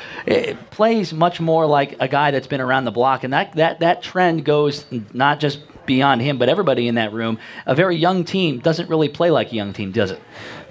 [0.70, 4.02] plays much more like a guy that's been around the block, and that, that, that
[4.02, 7.40] trend goes not just beyond him, but everybody in that room.
[7.66, 10.22] A very young team doesn't really play like a young team, does it?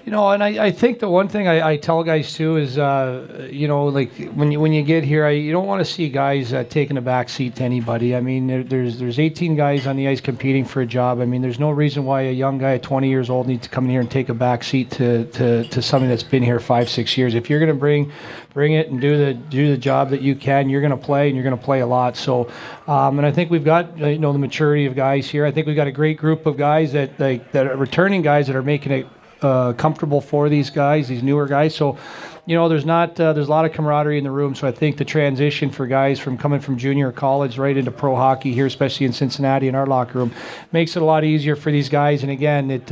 [0.08, 2.78] You know, and I, I think the one thing I, I tell guys too is,
[2.78, 5.86] uh, you know, like when you when you get here, I, you don't want to
[5.86, 8.15] see guys uh, taking a back seat to anybody.
[8.15, 11.20] I mean, there, there's there's 18 guys on the ice competing for a job.
[11.20, 13.70] I mean, there's no reason why a young guy at 20 years old needs to
[13.70, 16.62] come in here and take a back seat to, to, to somebody that's been here
[16.62, 17.36] five six years.
[17.36, 18.10] If you're going to bring
[18.54, 21.28] bring it and do the do the job that you can, you're going to play
[21.28, 22.15] and you're going to play a lot.
[22.15, 22.50] So,
[22.88, 25.46] um, and I think we've got you know the maturity of guys here.
[25.46, 28.48] I think we've got a great group of guys that like that are returning guys
[28.48, 29.08] that are making it
[29.41, 31.76] uh, comfortable for these guys, these newer guys.
[31.76, 31.97] So,
[32.45, 34.56] you know, there's not uh, there's a lot of camaraderie in the room.
[34.56, 38.15] So I think the transition for guys from coming from junior college right into pro
[38.15, 40.34] hockey here, especially in Cincinnati in our locker room,
[40.71, 42.23] makes it a lot easier for these guys.
[42.23, 42.91] And again, it.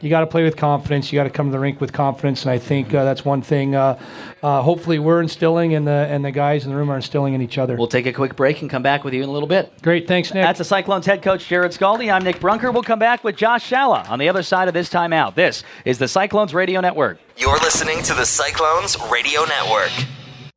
[0.00, 1.12] You got to play with confidence.
[1.12, 3.42] You got to come to the rink with confidence, and I think uh, that's one
[3.42, 3.74] thing.
[3.74, 3.98] Uh,
[4.42, 7.42] uh, hopefully, we're instilling, and the and the guys in the room are instilling in
[7.42, 7.76] each other.
[7.76, 9.70] We'll take a quick break and come back with you in a little bit.
[9.82, 10.42] Great, thanks, Nick.
[10.42, 12.10] That's the Cyclones head coach Jarrod Skalde.
[12.10, 12.72] I'm Nick Brunker.
[12.72, 15.34] We'll come back with Josh Shalla on the other side of this timeout.
[15.34, 17.18] This is the Cyclones Radio Network.
[17.36, 19.92] You're listening to the Cyclones Radio Network.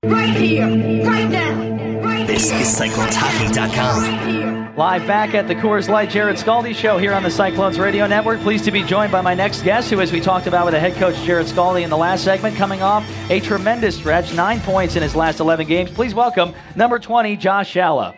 [0.06, 0.68] Right here,
[1.06, 2.02] right now.
[2.02, 4.04] Right this here, is CyclonesHockey.com.
[4.04, 8.08] Right Live back at the Coors Light Jarrod Skalde Show here on the Cyclones Radio
[8.08, 8.40] Network.
[8.40, 10.80] Pleased to be joined by my next guest, who, as we talked about with the
[10.80, 14.96] head coach Jarrod Skalde in the last segment, coming off a tremendous stretch, nine points
[14.96, 15.92] in his last 11 games.
[15.92, 18.16] Please welcome number 20, Josh Shalla.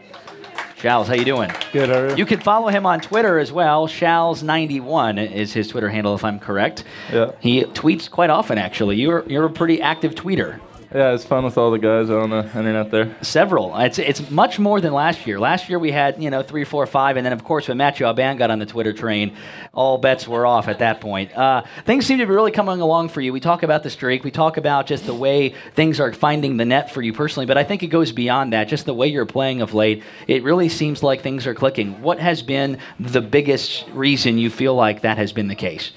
[0.78, 1.52] Shals, how you doing?
[1.74, 1.90] Good.
[1.90, 2.16] How are you?
[2.16, 3.86] You can follow him on Twitter as well.
[3.90, 6.86] Shals91 is his Twitter handle, if I'm correct.
[7.12, 7.32] Yeah.
[7.42, 8.96] He tweets quite often, actually.
[8.96, 10.62] You're you're a pretty active tweeter.
[10.96, 13.18] Yeah, it's fun with all the guys on the internet there.
[13.22, 13.76] Several.
[13.76, 15.38] It's it's much more than last year.
[15.38, 18.06] Last year we had you know three, four, five, and then of course when Matthew
[18.06, 19.36] Alban got on the Twitter train,
[19.74, 21.38] all bets were off at that point.
[21.38, 23.34] Uh, things seem to be really coming along for you.
[23.34, 24.24] We talk about the streak.
[24.24, 27.58] We talk about just the way things are finding the net for you personally, but
[27.58, 28.70] I think it goes beyond that.
[28.70, 32.02] Just the way you're playing of late, it really seems like things are clicking.
[32.02, 35.92] What has been the biggest reason you feel like that has been the case?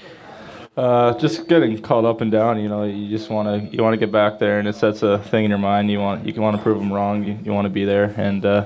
[0.77, 2.57] Uh, just getting caught up and down.
[2.57, 5.03] You know, you just want to you want to get back there, and it sets
[5.03, 5.91] a thing in your mind.
[5.91, 7.23] You want you can want to prove them wrong.
[7.23, 8.65] You, you want to be there, and uh,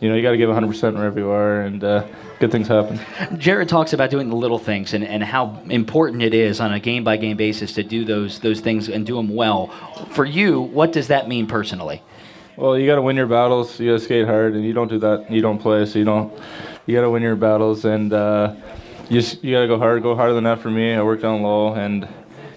[0.00, 2.06] you know you got to give 100% wherever you are, and uh,
[2.38, 3.00] good things happen.
[3.38, 6.80] Jared talks about doing the little things and, and how important it is on a
[6.80, 9.68] game by game basis to do those those things and do them well.
[10.10, 12.02] For you, what does that mean personally?
[12.56, 13.78] Well, you got to win your battles.
[13.78, 15.86] You got to skate hard, and you don't do that, you don't play.
[15.86, 16.36] So you don't.
[16.84, 18.54] You got to win your battles, and uh,
[19.08, 20.02] you just you got to go hard.
[20.02, 20.92] Go harder than that for me.
[20.94, 22.06] I work down low, and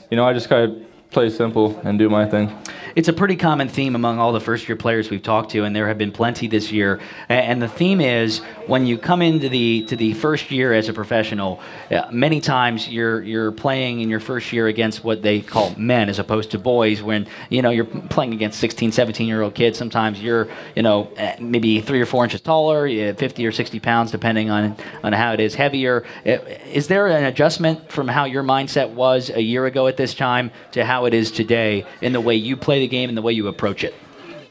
[0.09, 2.55] you know I just kind of play simple and do my thing.
[2.95, 5.73] It's a pretty common theme among all the first year players we've talked to, and
[5.75, 6.99] there have been plenty this year.
[7.29, 10.93] And the theme is when you come into the to the first year as a
[10.93, 11.59] professional,
[11.91, 16.07] uh, many times you're you're playing in your first year against what they call men
[16.07, 17.03] as opposed to boys.
[17.03, 19.77] When you know you're playing against 16, 17 year old kids.
[19.77, 24.09] Sometimes you're you know uh, maybe three or four inches taller, 50 or 60 pounds,
[24.09, 26.05] depending on on how it is heavier.
[26.25, 26.39] Uh,
[26.71, 30.49] is there an adjustment from how your mindset was a year ago at this time
[30.71, 33.33] to how it is today in the way you play the game and the way
[33.33, 33.93] you approach it?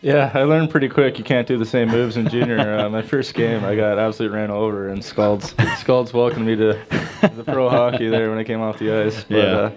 [0.02, 1.18] Yeah, I learned pretty quick.
[1.18, 2.58] You can't do the same moves in junior.
[2.78, 6.78] uh, my first game, I got absolutely ran over, and Scalds Scalds welcomed me to
[7.20, 9.24] the pro hockey there when I came off the ice.
[9.24, 9.44] But, Yeah.
[9.44, 9.70] Uh,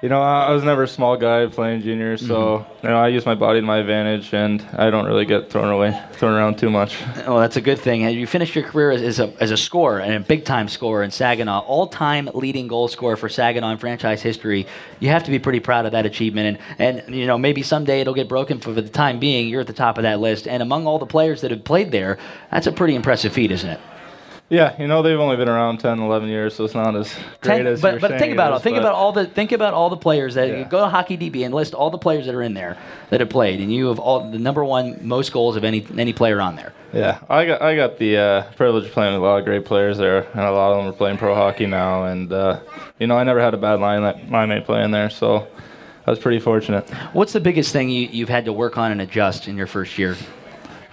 [0.00, 2.86] you know, I, was never a small guy playing junior, so mm-hmm.
[2.86, 5.68] you know I use my body to my advantage, and I don't really get thrown
[5.68, 7.02] away, thrown around too much.
[7.26, 8.04] Oh, that's a good thing.
[8.04, 11.02] And you finished your career as, a, as a scorer and a big time scorer
[11.02, 14.68] in Saginaw, all time leading goal scorer for Saginaw in franchise history.
[15.00, 16.60] You have to be pretty proud of that achievement.
[16.78, 19.62] And, and you know, maybe someday it'll get broken, but for the time being, you're
[19.62, 20.46] at the top of that list.
[20.46, 22.18] And among all the players that have played there,
[22.52, 23.80] that's a pretty impressive feat, isn't it?
[24.50, 27.58] Yeah, you know they've only been around 10, 11 years, so it's not as great
[27.58, 29.90] Ten- as but but think about it is, Think about all the think about all
[29.90, 30.62] the players that Yeah.
[30.64, 32.78] go to Hockey DB and list all the players that are in there
[33.10, 36.14] that have played, and you have all the number one most goals of any any
[36.14, 36.72] player on there.
[36.94, 39.66] Yeah, I got I got the uh, privilege of playing with a lot of great
[39.66, 42.04] players there, and a lot of them are playing pro hockey now.
[42.04, 42.60] And uh,
[42.98, 45.46] you know, I never had a bad line that my mate playing there, so
[46.06, 46.88] I was pretty fortunate.
[47.12, 49.98] What's the biggest thing you, you've had to work on and adjust in your first
[49.98, 50.16] year?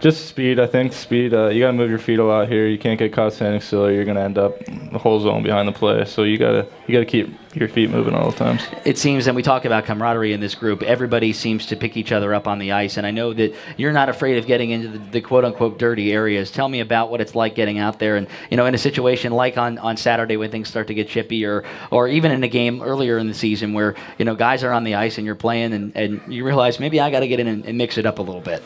[0.01, 0.91] Just speed, I think.
[0.91, 1.33] Speed.
[1.33, 2.67] Uh, you got to move your feet a lot here.
[2.67, 3.85] You can't get caught standing still.
[3.85, 6.03] Or you're gonna end up the whole zone behind the play.
[6.05, 8.61] So you gotta you gotta keep your feet moving all the times.
[8.83, 10.83] It seems, and we talk about camaraderie in this group.
[10.83, 13.93] Everybody seems to pick each other up on the ice, and I know that you're
[13.93, 16.51] not afraid of getting into the, the quote unquote dirty areas.
[16.51, 19.31] Tell me about what it's like getting out there, and you know, in a situation
[19.31, 22.49] like on, on Saturday when things start to get chippy, or or even in a
[22.49, 25.35] game earlier in the season where you know guys are on the ice and you're
[25.35, 28.05] playing, and, and you realize maybe I got to get in and, and mix it
[28.05, 28.61] up a little bit.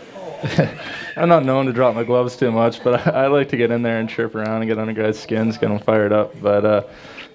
[1.15, 3.71] I'm not known to drop my gloves too much, but I, I, like to get
[3.71, 6.39] in there and chirp around and get under guys' skins, get them fired up.
[6.41, 6.83] But uh,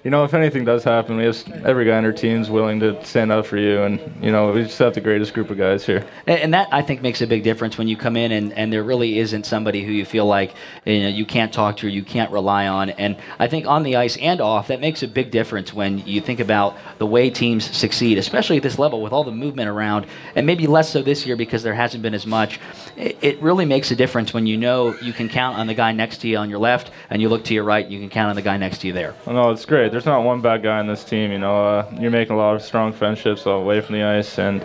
[0.05, 3.03] you know, if anything does happen, we have every guy on our team's willing to
[3.03, 5.83] stand up for you, and you know, we just have the greatest group of guys
[5.83, 6.05] here.
[6.27, 8.71] And, and that I think makes a big difference when you come in and, and
[8.71, 10.53] there really isn't somebody who you feel like
[10.85, 12.91] you know you can't talk to, or you can't rely on.
[12.91, 16.21] And I think on the ice and off, that makes a big difference when you
[16.21, 20.05] think about the way teams succeed, especially at this level with all the movement around,
[20.35, 22.59] and maybe less so this year because there hasn't been as much.
[22.95, 25.93] It, it really makes a difference when you know you can count on the guy
[25.93, 28.11] next to you on your left, and you look to your right, and you can
[28.11, 29.15] count on the guy next to you there.
[29.25, 31.31] Well, no, it's great there's not one bad guy on this team.
[31.31, 34.61] You know, uh, you're making a lot of strong friendships away from the ice, and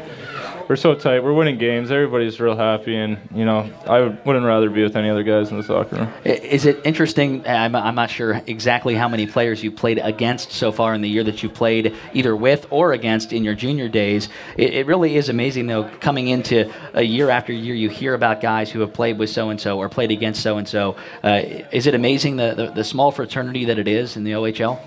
[0.69, 1.23] we're so tight.
[1.23, 1.93] We're winning games.
[1.93, 5.57] Everybody's real happy, and you know, I wouldn't rather be with any other guys in
[5.57, 6.13] the soccer room.
[6.25, 7.47] Is it interesting?
[7.47, 11.09] I'm, I'm not sure exactly how many players you played against so far in the
[11.09, 14.29] year that you played either with or against in your junior days.
[14.57, 18.41] It, it really is amazing, though, coming into a year after year, you hear about
[18.41, 20.97] guys who have played with so and so or played against so and so.
[21.23, 24.81] Is it amazing the, the, the small fraternity that it is in the OHL?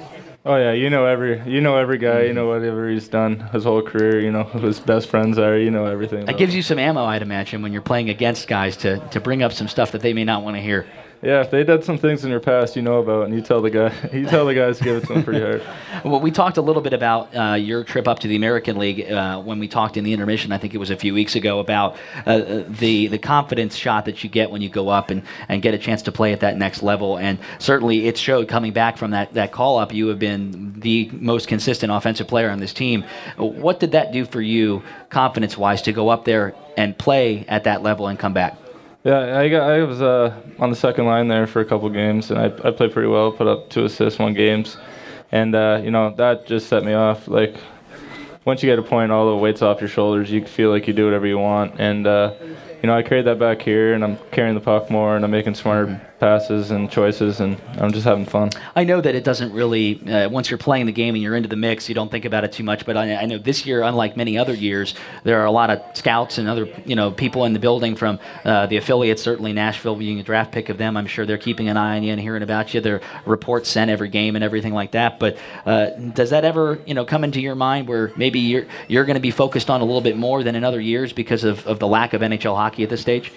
[0.46, 3.64] Oh yeah, you know every you know every guy, you know whatever he's done his
[3.64, 6.26] whole career, you know who his best friends are, you know everything.
[6.26, 9.42] That gives you some ammo, I'd imagine, when you're playing against guys to, to bring
[9.42, 10.86] up some stuff that they may not want to hear.
[11.24, 13.62] Yeah, if they did some things in your past you know about, and you tell
[13.62, 15.64] the guy, you tell the guys give it to them pretty hard.
[16.04, 19.10] well, we talked a little bit about uh, your trip up to the American League
[19.10, 20.52] uh, when we talked in the intermission.
[20.52, 24.22] I think it was a few weeks ago about uh, the the confidence shot that
[24.22, 26.58] you get when you go up and, and get a chance to play at that
[26.58, 27.18] next level.
[27.18, 29.94] And certainly, it showed coming back from that that call up.
[29.94, 33.06] You have been the most consistent offensive player on this team.
[33.38, 37.64] What did that do for you, confidence wise, to go up there and play at
[37.64, 38.58] that level and come back?
[39.04, 42.32] Yeah, I got I was uh, on the second line there for a couple games,
[42.32, 43.34] and I I played pretty well.
[43.34, 44.78] Put up two assists, one games,
[45.32, 47.28] and uh, you know that just set me off.
[47.28, 47.56] Like
[48.46, 50.32] once you get a point, all the weight's off your shoulders.
[50.32, 53.40] You feel like you do whatever you want, and uh, you know I carried that
[53.40, 57.42] back here, and I'm carrying the puck more, and I'm making smarter passes and choices,
[57.42, 58.50] and I'm just having fun.
[58.78, 61.50] I know that it doesn't really, uh, once you're playing the game and you're into
[61.50, 62.86] the mix, you don't think about it too much.
[62.86, 65.82] But I, I, know this year, unlike many other years, there are a lot of
[65.98, 69.22] scouts and other, you know, people in the building from uh, the affiliates.
[69.22, 72.04] Certainly, Nashville being a draft pick of them, I'm sure they're keeping an eye on
[72.04, 72.80] you and hearing about you.
[72.80, 75.20] Their reports sent every game and everything like that.
[75.20, 79.06] But uh, does that ever, you know, come into your mind where maybe you're you're
[79.06, 81.66] going to be focused on a little bit more than in other years because of,
[81.68, 83.32] of the lack of NHL hockey at this stage?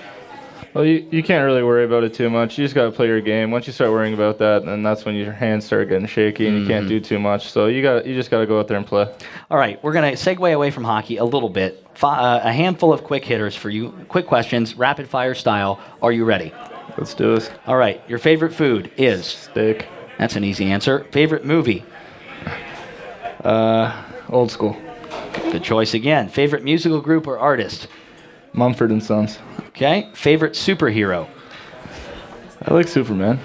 [0.77, 2.59] Well, you, you can't really worry about it too much.
[2.59, 3.51] You just got to play your game.
[3.51, 6.55] Once you start worrying about that, then that's when your hands start getting shaky and
[6.55, 6.63] mm-hmm.
[6.65, 7.51] you can't do too much.
[7.51, 9.11] So you got you just got to go out there and play.
[9.51, 11.83] All right, we're gonna segue away from hockey a little bit.
[12.03, 13.91] uh, a handful of quick hitters for you.
[14.09, 15.81] Quick questions, rapid fire style.
[16.03, 16.53] Are you ready?
[16.99, 17.49] Let's do this.
[17.67, 19.87] All right, your favorite food is steak.
[20.19, 21.05] That's an easy answer.
[21.05, 21.85] Favorite movie?
[23.43, 24.77] Uh, old school.
[25.51, 26.29] Good choice again.
[26.29, 27.89] Favorite musical group or artist?
[28.53, 29.39] Mumford and Sons.
[29.69, 30.11] Okay.
[30.15, 31.29] Favorite superhero?
[32.63, 33.39] I like Superman.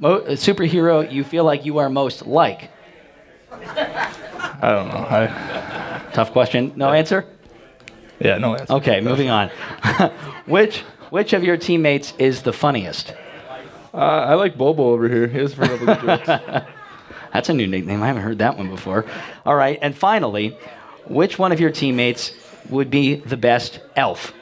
[0.00, 2.70] Mo- superhero you feel like you are most like?
[3.52, 5.06] I don't know.
[5.08, 6.10] I...
[6.12, 6.72] Tough question.
[6.76, 7.26] No answer?
[8.20, 8.74] Yeah, no answer.
[8.74, 9.48] Okay, moving on.
[10.46, 13.14] which which of your teammates is the funniest?
[13.94, 15.26] Uh, I like Bobo over here.
[15.26, 16.28] He has pretty good jokes.
[17.32, 18.02] That's a new nickname.
[18.02, 19.06] I haven't heard that one before.
[19.46, 20.56] All right, and finally,
[21.06, 22.32] which one of your teammates
[22.68, 24.32] would be the best elf?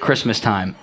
[0.00, 0.76] Christmas time.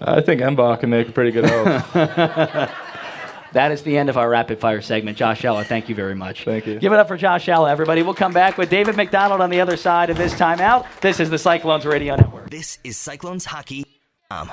[0.00, 1.92] I think Mbach can make a pretty good elf.
[3.52, 5.16] that is the end of our rapid fire segment.
[5.16, 6.44] Josh Shalla, thank you very much.
[6.44, 6.78] Thank you.
[6.78, 8.02] Give it up for Josh Shalla, everybody.
[8.02, 10.86] We'll come back with David MacDonald on the other side of this timeout.
[11.00, 12.50] This is the Cyclones Radio Network.
[12.50, 13.84] This is Cyclones Hockey.
[14.30, 14.50] Um,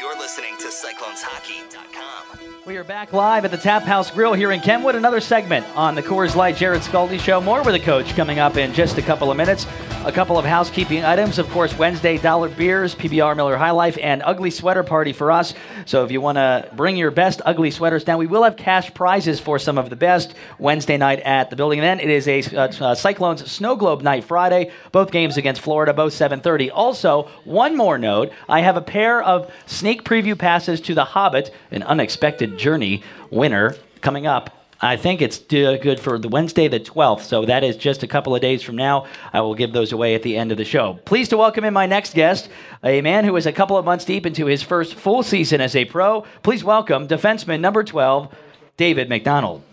[0.00, 2.57] you're listening to CyclonesHockey.com.
[2.68, 4.94] We are back live at the Tap House Grill here in Kenwood.
[4.94, 7.40] Another segment on the Coors Light Jarrod Skalde Show.
[7.40, 9.66] More with the coach coming up in just a couple of minutes.
[10.04, 11.38] A couple of housekeeping items.
[11.38, 15.54] Of course, Wednesday, Dollar Beers, PBR Miller High Life, and Ugly Sweater Party for us.
[15.86, 18.92] So if you want to bring your best ugly sweaters down, we will have cash
[18.92, 21.80] prizes for some of the best Wednesday night at the building.
[21.80, 24.70] And then it is a uh, uh, Cyclones Snow Globe night Friday.
[24.92, 26.70] Both games against Florida, both 7:30.
[26.72, 31.50] Also, one more note: I have a pair of sneak preview passes to The Hobbit,
[31.70, 37.22] an unexpected journey winner coming up I think it's good for the Wednesday the 12th,
[37.22, 39.06] so that is just a couple of days from now.
[39.32, 41.00] I will give those away at the end of the show.
[41.04, 42.48] Pleased to welcome in my next guest,
[42.84, 45.74] a man who is a couple of months deep into his first full season as
[45.74, 46.20] a pro.
[46.44, 48.32] Please welcome defenseman number 12,
[48.76, 49.64] David MacDonald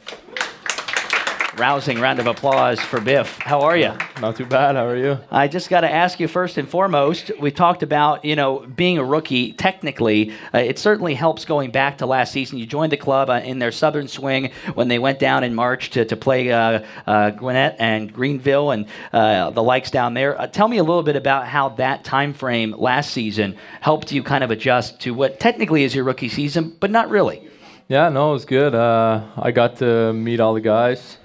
[1.57, 3.37] rousing round of applause for Biff.
[3.37, 3.93] How are you?
[4.19, 4.75] Not too bad.
[4.75, 5.19] How are you?
[5.31, 7.31] I just got to ask you first and foremost.
[7.39, 9.53] We talked about you know being a rookie.
[9.53, 12.57] Technically, uh, it certainly helps going back to last season.
[12.57, 15.91] You joined the club uh, in their Southern Swing when they went down in March
[15.91, 20.39] to to play uh, uh Gwinnett and Greenville and uh, the likes down there.
[20.39, 24.23] Uh, tell me a little bit about how that time frame last season helped you
[24.23, 27.47] kind of adjust to what technically is your rookie season, but not really.
[27.87, 28.73] Yeah, no, it was good.
[28.73, 31.17] I got to meet all the guys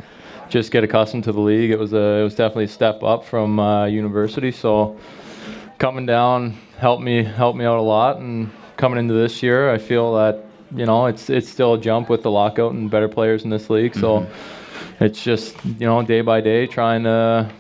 [0.50, 1.70] just get accustomed to the league.
[1.70, 4.50] It was a it was definitely a step up from uh, university.
[4.50, 4.98] So
[5.78, 8.18] coming down helped me helped me out a lot.
[8.18, 12.10] And coming into this year, I feel that you know it's it's still a jump
[12.10, 13.94] with the lockout and better players in this league.
[13.94, 15.04] So mm-hmm.
[15.04, 17.50] it's just you know day by day trying to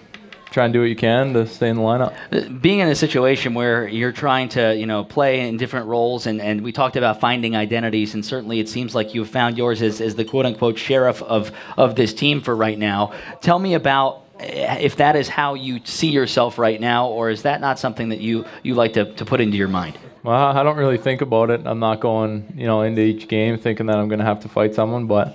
[0.50, 2.60] try and do what you can to stay in the lineup.
[2.60, 6.40] Being in a situation where you're trying to, you know, play in different roles, and,
[6.40, 10.00] and we talked about finding identities, and certainly it seems like you've found yours as,
[10.00, 13.12] as the quote unquote sheriff of, of this team for right now.
[13.40, 17.42] Tell me about eh, if that is how you see yourself right now, or is
[17.42, 19.98] that not something that you, you like to, to put into your mind?
[20.22, 21.62] Well, I don't really think about it.
[21.64, 24.48] I'm not going, you know, into each game thinking that I'm going to have to
[24.48, 25.34] fight someone, but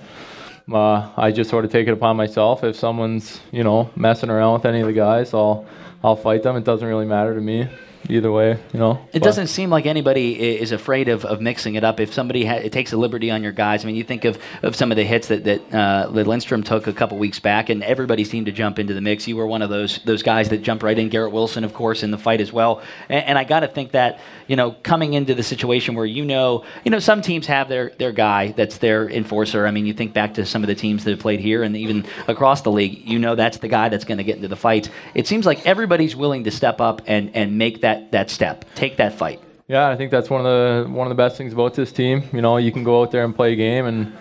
[0.72, 2.64] uh, I just sort of take it upon myself.
[2.64, 5.66] If someone's you know messing around with any of the guys, I'll
[6.02, 6.56] I'll fight them.
[6.56, 7.68] It doesn't really matter to me
[8.08, 8.92] either way, you know.
[9.12, 9.22] It but.
[9.22, 12.00] doesn't seem like anybody is afraid of, of mixing it up.
[12.00, 14.38] If somebody ha- it takes a liberty on your guys, I mean, you think of,
[14.62, 17.82] of some of the hits that that, uh, Lindstrom took a couple weeks back, and
[17.82, 19.26] everybody seemed to jump into the mix.
[19.26, 21.08] You were one of those those guys that jumped right in.
[21.08, 22.82] Garrett Wilson, of course, in the fight as well.
[23.08, 26.24] And, and I got to think that you know, coming into the situation where you
[26.24, 29.66] know, you know, some teams have their their guy that's their enforcer.
[29.66, 31.76] I mean, you think back to some of the teams that have played here and
[31.76, 33.06] even across the league.
[33.06, 34.88] You know, that's the guy that's going to get into the fight.
[35.14, 38.96] It seems like everybody's willing to step up and and make that that step, take
[38.96, 39.40] that fight.
[39.68, 42.22] Yeah, I think that's one of the one of the best things about this team.
[42.32, 44.12] You know, you can go out there and play a game and.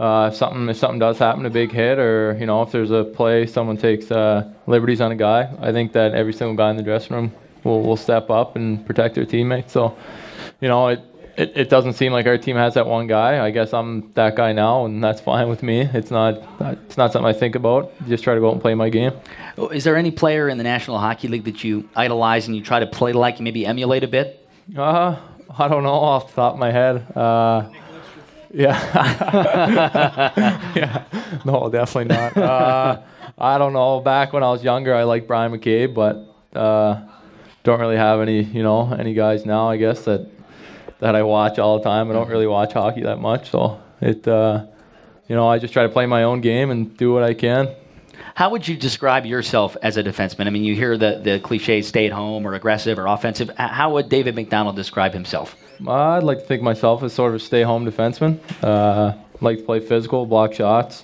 [0.00, 2.90] Uh, if something if something does happen, a big hit, or you know if there's
[2.90, 5.48] a play, someone takes uh, liberties on a guy.
[5.60, 8.84] I think that every single guy in the dressing room will will step up and
[8.84, 9.72] protect their teammates.
[9.72, 9.96] So,
[10.60, 11.00] you know, it,
[11.36, 13.44] it, it doesn't seem like our team has that one guy.
[13.44, 15.80] I guess I'm that guy now, and that's fine with me.
[15.80, 17.92] It's not it's not something I think about.
[18.08, 19.12] Just try to go out and play my game.
[19.56, 22.62] Oh, is there any player in the National Hockey League that you idolize and you
[22.62, 24.46] try to play like, you maybe emulate a bit?
[24.76, 25.16] Uh,
[25.58, 27.16] I don't know off the top of my head.
[27.16, 27.70] Uh,
[28.52, 28.72] yeah.
[30.76, 31.04] yeah.
[31.44, 32.36] No, definitely not.
[32.36, 33.00] Uh,
[33.38, 34.00] I don't know.
[34.00, 36.26] Back when I was younger, I liked Bryan McCabe, but
[36.58, 37.00] uh,
[37.64, 39.68] don't really have any, you know, any guys now.
[39.68, 40.30] I guess that
[41.02, 42.10] that I watch all the time.
[42.10, 44.64] I don't really watch hockey that much, so it, uh,
[45.28, 47.74] you know, I just try to play my own game and do what I can.
[48.36, 50.46] How would you describe yourself as a defenseman?
[50.46, 53.50] I mean, you hear the the cliches, stay at home or aggressive or offensive.
[53.56, 55.56] How would David MacDonald describe himself?
[55.86, 58.38] I'd like to think myself as sort of a stay home defenseman.
[58.62, 61.02] Uh, like to play physical, block shots.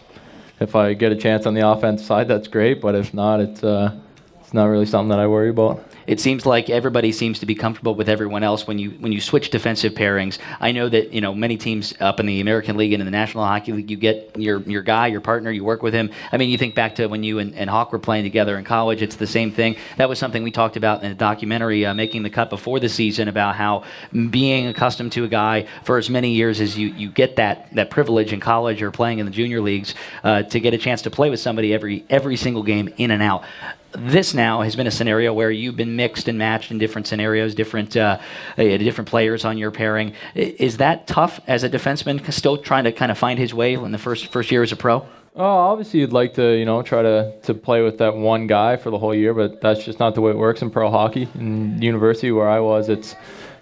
[0.61, 2.80] If I get a chance on the offense side, that's great.
[2.80, 3.98] But if not, it's uh,
[4.40, 7.55] it's not really something that I worry about it seems like everybody seems to be
[7.55, 10.38] comfortable with everyone else when you when you switch defensive pairings.
[10.59, 13.11] I know that you know many teams up in the American League and in the
[13.12, 16.11] National Hockey League, you get your your guy, your partner, you work with him.
[16.33, 18.64] I mean, you think back to when you and, and Hawk were playing together in
[18.64, 19.03] college.
[19.03, 19.77] It's the same thing.
[19.99, 22.88] That was something we talked about in a documentary, uh, making the cut before the
[22.88, 23.85] season, about how
[24.31, 27.90] being accustomed to a guy for as many years as you you get that that
[27.90, 29.94] privilege in college or playing in the junior leagues
[30.25, 33.23] uh, to get a chance to play with somebody every every single game in and
[33.23, 33.44] out
[33.92, 37.55] this now has been a scenario where you've been mixed and matched in different scenarios,
[37.55, 38.18] different uh,
[38.57, 40.12] uh, different players on your pairing.
[40.35, 43.92] Is that tough as a defenseman, still trying to kind of find his way in
[43.92, 45.07] the first first year as a pro?
[45.37, 48.77] Oh, obviously you'd like to, you know, try to, to play with that one guy
[48.77, 51.29] for the whole year, but that's just not the way it works in pro hockey.
[51.37, 53.14] In university where I was, it's,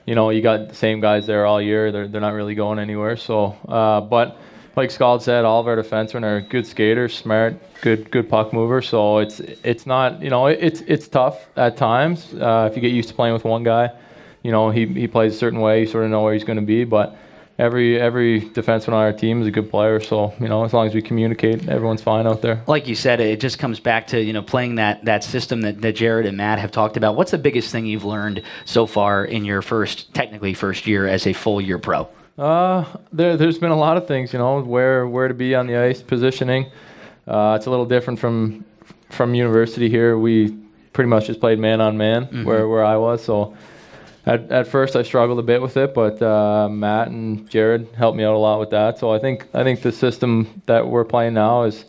[0.06, 1.92] you know, you got the same guys there all year.
[1.92, 3.16] They're, they're not really going anywhere.
[3.16, 4.38] So, uh, but
[4.76, 8.88] like Scald said, all of our defensemen are good skaters, smart, good good puck movers.
[8.88, 12.92] So it's it's not you know it's it's tough at times uh, if you get
[12.92, 13.90] used to playing with one guy.
[14.42, 16.58] You know he he plays a certain way, you sort of know where he's going
[16.58, 16.84] to be.
[16.84, 17.16] But
[17.58, 19.98] every every defenseman on our team is a good player.
[19.98, 22.62] So you know, as long as we communicate, everyone's fine out there.
[22.66, 25.80] Like you said, it just comes back to you know playing that that system that,
[25.80, 27.16] that Jarrod and Matt have talked about.
[27.16, 31.26] What's the biggest thing you've learned so far in your first, technically first year as
[31.26, 32.08] a full year pro?
[32.38, 35.66] Uh, there, there's been a lot of things, you know, where where to be on
[35.66, 36.66] the ice, positioning.
[37.26, 38.64] Uh, it's a little different from
[39.10, 40.18] from university here.
[40.18, 40.56] We
[40.92, 43.24] pretty much just played man on man where where I was.
[43.24, 43.56] So
[44.26, 48.18] at, at first I struggled a bit with it, but uh, Matt and Jarrod helped
[48.18, 48.98] me out a lot with that.
[48.98, 51.84] So I think I think the system that we're playing now is,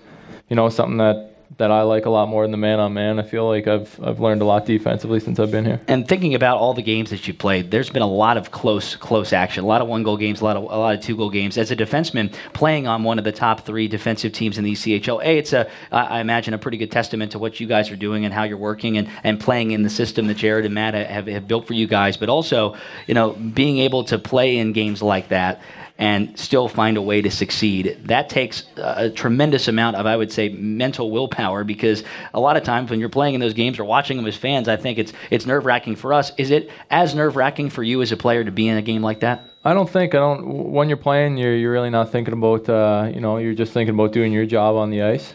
[0.49, 3.19] you know, something that that I like a lot more than the man on man.
[3.19, 5.81] I feel like I've I've learned a lot defensively since I've been here.
[5.87, 8.95] And thinking about all the games that you played, there's been a lot of close,
[8.95, 9.63] close action.
[9.63, 11.57] A lot of one-goal games, a lot of a lot of two-goal games.
[11.57, 15.23] As a defenseman, playing on one of the top three defensive teams in the ECHL,
[15.23, 18.25] a it's a I imagine a pretty good testament to what you guys are doing
[18.25, 21.27] and how you're working and, and playing in the system that Jarrod and Matt have,
[21.27, 22.17] have built for you guys.
[22.17, 22.75] But also,
[23.07, 25.61] you know, being able to play in games like that
[25.97, 27.97] and still find a way to succeed.
[28.03, 32.63] That takes a tremendous amount of, I would say, mental willpower because a lot of
[32.63, 35.13] times when you're playing in those games or watching them as fans, I think it's
[35.31, 36.31] it's nerve wracking for us.
[36.37, 39.01] Is it as nerve wracking for you as a player to be in a game
[39.01, 39.49] like that?
[39.65, 40.71] I don't think I don't.
[40.71, 42.69] When you're playing, you're you're really not thinking about.
[42.69, 45.33] Uh, you know, you're just thinking about doing your job on the ice.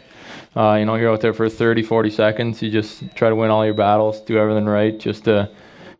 [0.55, 2.63] Uh, you know, you're out there for 30, 40 seconds.
[2.63, 5.51] You just try to win all your battles, do everything right, just to,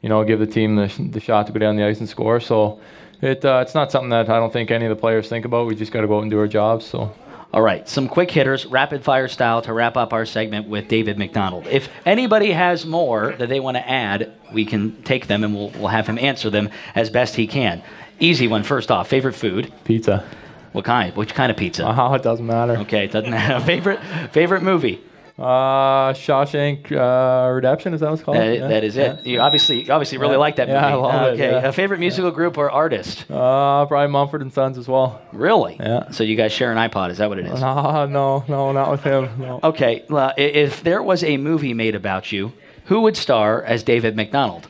[0.03, 2.39] you know, give the team the, the shot to go down the ice and score.
[2.39, 2.79] So,
[3.23, 5.67] it uh, it's not something that I don't think any of the players think about.
[5.67, 6.85] We just got to go out and do our jobs.
[6.85, 7.15] So.
[7.55, 11.19] All right, some quick hitters, rapid fire style to wrap up our segment with David
[11.19, 11.67] MacDonald.
[11.67, 15.69] If anybody has more that they want to add, we can take them and we'll,
[15.71, 17.83] we'll have him answer them as best he can.
[18.19, 19.09] Easy one, first off.
[19.09, 19.71] Favorite food?
[19.85, 20.27] Pizza.
[20.73, 21.15] What kind?
[21.15, 21.85] Which kind of pizza?
[21.87, 22.79] Oh, it doesn't matter.
[22.79, 24.01] Okay, it doesn't have favorite
[24.33, 25.03] favorite movie.
[25.43, 28.37] Uh, Shawshank uh, Redemption is that what it's called?
[28.37, 29.21] That, Yeah, that is it.
[29.25, 29.33] yeah.
[29.33, 30.39] You obviously you obviously really Yeah.
[30.39, 30.79] like that movie.
[30.79, 31.67] Yeah, I love it, okay, yeah.
[31.69, 33.27] a favorite musical group or artist?
[33.29, 35.21] Uh, probably Mumford and Sons as well.
[35.33, 35.77] Really?
[35.81, 36.11] Yeah.
[36.13, 37.11] So you guys share an iPod?
[37.11, 37.61] Is that what it is?
[37.61, 39.29] Uh, no, no, not with him.
[39.39, 39.59] No.
[39.65, 40.05] Okay.
[40.09, 42.53] well, if there was a movie made about you,
[42.85, 44.69] who would star as David MacDonald?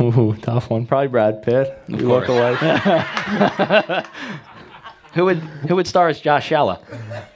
[0.00, 0.86] Ooh, tough one.
[0.86, 1.76] Probably Brad Pitt.
[1.88, 2.60] We look alike.
[5.16, 6.78] Who would who would star as Josh Shalla?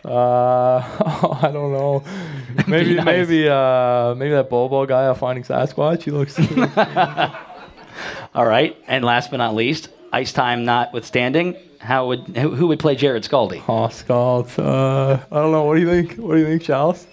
[0.05, 2.05] Uh, I don't know.
[2.66, 3.05] Maybe, nice.
[3.07, 6.03] maybe, uh, maybe that Bobo guy of Finding Sasquatch.
[6.03, 6.37] He looks.
[8.35, 8.76] All right.
[8.87, 13.22] And last but not least, ice time notwithstanding, how would who, who would play Jarrod
[13.26, 13.62] Skalde?
[13.66, 14.51] oh, Scald.
[14.59, 15.64] Uh, I don't know.
[15.64, 16.16] What do you think?
[16.16, 17.07] What do you think, Charles?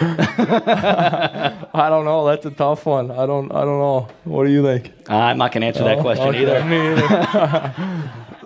[0.00, 2.26] I don't know.
[2.26, 3.10] That's a tough one.
[3.10, 3.50] I don't.
[3.50, 4.08] I don't know.
[4.24, 4.92] What do you think?
[5.08, 6.62] Uh, I'm not going to answer that Oh, question okay, either.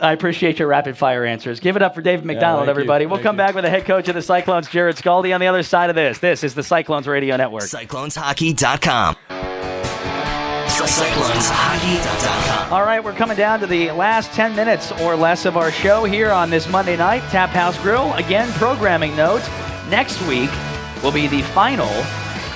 [0.02, 0.10] Me either.
[0.10, 1.60] I appreciate your rapid fire answers.
[1.60, 2.70] Give it up for David MacDonald, thank you.
[2.70, 3.06] everybody.
[3.06, 3.38] We'll Thank come you.
[3.38, 5.96] back with the head coach of the Cyclones, Jarrod Skalde, on the other side of
[5.96, 6.18] this.
[6.18, 7.62] This is the Cyclones Radio Network.
[7.64, 9.16] CyclonesHockey.com.
[11.32, 12.72] CyclonesHockey.com.
[12.72, 16.04] All right, we're coming down to the last 10 minutes or less of our show
[16.04, 17.20] here on this Monday night.
[17.30, 18.12] Tap House Grill.
[18.14, 19.42] Again, programming note
[19.88, 20.50] next week
[21.02, 21.88] will be the final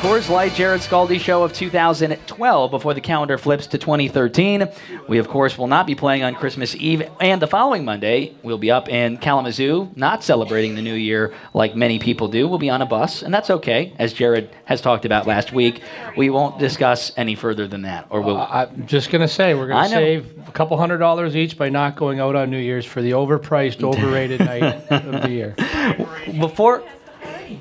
[0.00, 4.68] Coors Light Jarrod Skalde show of 2012 before the calendar flips to 2013.
[5.08, 8.58] We, of course, will not be playing on Christmas Eve, and the following Monday, we'll
[8.58, 12.46] be up in Kalamazoo, not celebrating the new year like many people do.
[12.46, 15.80] We'll be on a bus, and that's okay, as Jarrod has talked about last week.
[16.14, 18.36] We won't discuss any further than that, or we'll.
[18.36, 19.96] Uh, I'm just gonna say we're gonna know.
[19.96, 23.12] save a couple hundred dollars each by not going out on New Year's for the
[23.12, 25.54] overpriced, overrated night of the year.
[26.38, 26.84] before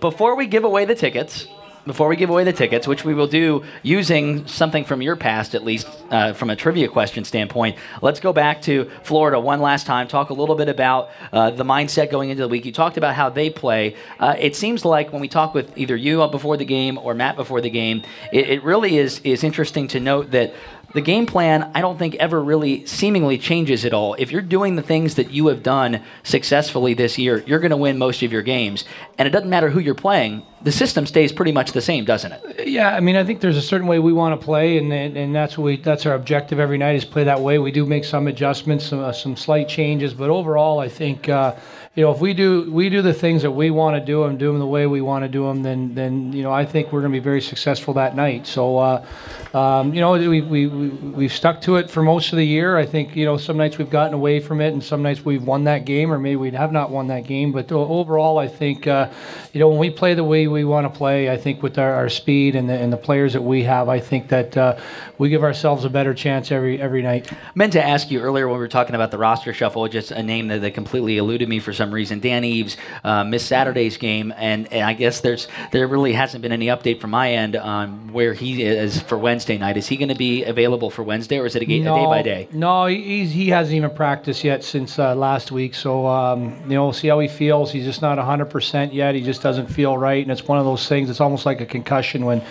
[0.02, 1.48] before we give away the tickets
[1.86, 5.56] before we give away the tickets which we will do using something from your past
[5.56, 9.86] at least uh, from a trivia question standpoint let's go back to florida one last
[9.86, 12.66] time talk a little bit about uh, the mindset going into the week.
[12.66, 13.96] You talked about how they play.
[14.20, 17.36] Uh, it seems like when we talk with either you before the game or matt
[17.36, 20.54] before the game it, it really is is interesting to note that
[20.96, 24.16] the game plan, I don't think ever really seemingly changes at all.
[24.16, 27.78] If you're doing the things that you have done successfully this year, you're going to
[27.78, 28.86] win most of your games.
[29.18, 32.32] And it doesn't matter who you're playing, the system stays pretty much the same, doesn't
[32.32, 32.68] it?
[32.70, 35.16] Yeah, I mean, I think there's a certain way we want to play, and and,
[35.18, 37.60] and that's what we that's our objective every night is play that way.
[37.60, 41.56] We do make some adjustments, some, uh, some slight changes, but overall, I think uh,
[41.96, 44.38] you know if we do we do the things that we want to do and
[44.38, 46.92] do them the way we want to do them, then then you know I think
[46.92, 48.46] we're going to be very successful that night.
[48.48, 49.06] So uh,
[49.54, 52.76] um, you know we we we we've stuck to it for most of the year.
[52.76, 55.44] I think you know some nights we've gotten away from it, and some nights we've
[55.44, 57.54] won that game, or maybe we have not won that game.
[57.54, 59.10] But overall, I think uh,
[59.54, 61.94] you know when we play the way we want to play, I think with our,
[61.94, 64.78] our speed and the, and the players that we have, I think that uh,
[65.18, 67.32] we give ourselves a better chance every every night.
[67.56, 70.22] meant to ask you earlier when we were talking about the roster shuffle, just a
[70.22, 72.20] name that, that completely eluded me for some some reason.
[72.20, 76.52] Dan Eves uh, missed Saturday's game, and, and I guess there's there really hasn't been
[76.52, 79.78] any update from my end on where he is for Wednesday night.
[79.78, 82.06] Is he going to be available for Wednesday, or is it a, ga- a day
[82.06, 82.48] by day?
[82.52, 85.76] No, he- he's, he hasn't even practiced yet since uh, last week.
[85.76, 87.72] So, um, you know, we'll see how he feels.
[87.72, 89.14] He's just not 100% yet.
[89.14, 90.24] He just doesn't feel right.
[90.24, 92.42] And it's one of those things, it's almost like a concussion when,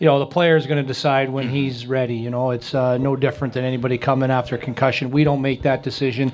[0.00, 2.16] you know, the player is going to decide when he's ready.
[2.16, 5.10] You know, it's uh, no different than anybody coming after a concussion.
[5.12, 6.32] We don't make that decision.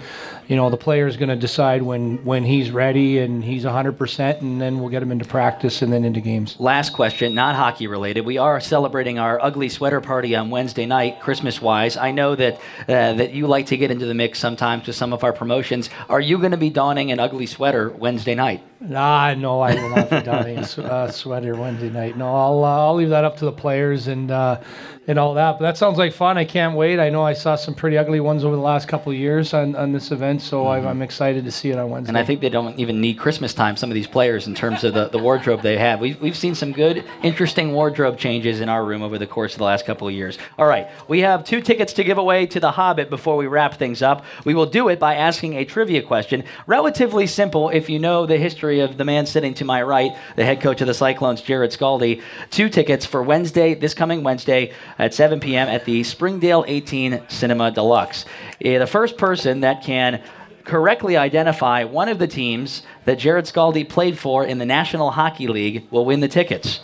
[0.48, 4.40] You know, the player is going to decide when, when he's ready and he's 100%,
[4.40, 6.56] and then we'll get him into practice and then into games.
[6.58, 8.24] Last question, not hockey related.
[8.24, 11.96] We are celebrating our ugly sweater party on Wednesday night, Christmas wise.
[11.96, 12.54] I know that
[12.88, 15.90] uh, that you like to get into the mix sometimes with some of our promotions.
[16.08, 18.62] Are you going to be donning an ugly sweater Wednesday night?
[18.94, 22.16] Ah, no, I will not be donning a uh, sweater Wednesday night.
[22.16, 24.60] No, I'll uh, I'll leave that up to the players and uh,
[25.08, 25.58] and all that.
[25.58, 26.36] But that sounds like fun.
[26.36, 26.98] I can't wait.
[26.98, 29.76] I know I saw some pretty ugly ones over the last couple of years on,
[29.76, 30.88] on this event, so I'm, mm-hmm.
[30.88, 32.10] I'm excited to see it on Wednesday.
[32.10, 34.84] And I think they don't even need Christmas time, some of these players, in terms
[34.84, 36.00] of the, the wardrobe they have.
[36.00, 39.58] We've, we've seen some good, interesting wardrobe changes in our room over the course of
[39.58, 40.38] the last couple of years.
[40.58, 43.74] All right, we have two tickets to give away to The Hobbit before we wrap
[43.74, 44.24] things up.
[44.44, 46.44] We will do it by asking a trivia question.
[46.66, 50.44] Relatively simple if you know the history of the man sitting to my right, the
[50.44, 52.22] head coach of the Cyclones, Jarrod Skalde.
[52.50, 55.68] Two tickets for Wednesday, this coming Wednesday at 7 p.m.
[55.68, 58.24] at the Springdale 18 Cinema Deluxe.
[58.60, 60.22] Eh, the first person that can
[60.64, 65.46] correctly identify one of the teams that Jarrod Skalde played for in the National Hockey
[65.46, 66.80] League will win the tickets.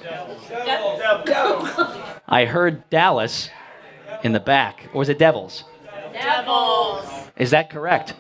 [2.29, 3.51] I heard Dallas
[4.23, 4.89] in the back.
[4.95, 5.65] Or was it Devils?
[6.13, 7.05] Devils.
[7.37, 8.15] Is that correct?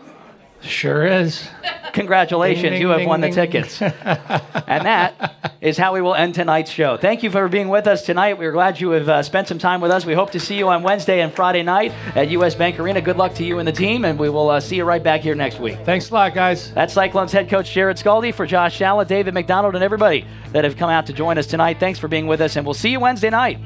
[0.63, 1.49] Sure is.
[1.93, 3.83] Congratulations, Ding, ding, you have ding, won the tickets.
[3.83, 6.97] and that is how we will end tonight's show.
[6.97, 8.39] Thank you for being with us tonight.
[8.39, 10.07] We're glad you have uh, spent some time with us.
[10.07, 13.01] We hope to see you on Wednesday and Friday night at US Bank Arena.
[13.01, 15.21] Good luck to you and the team, and we will uh, see you right back
[15.21, 15.79] here next week.
[15.85, 16.73] Thanks a lot, guys.
[16.73, 20.77] That's Cyclones head coach Jarrod Skalde for Josh Shalla, David MacDonald, and everybody that have
[20.77, 21.79] come out to join us tonight.
[21.79, 23.59] Thanks for being with us, and we'll see you Wednesday night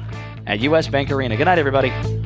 [0.45, 1.37] at US Bank Arena.
[1.37, 2.16] Good night, everybody.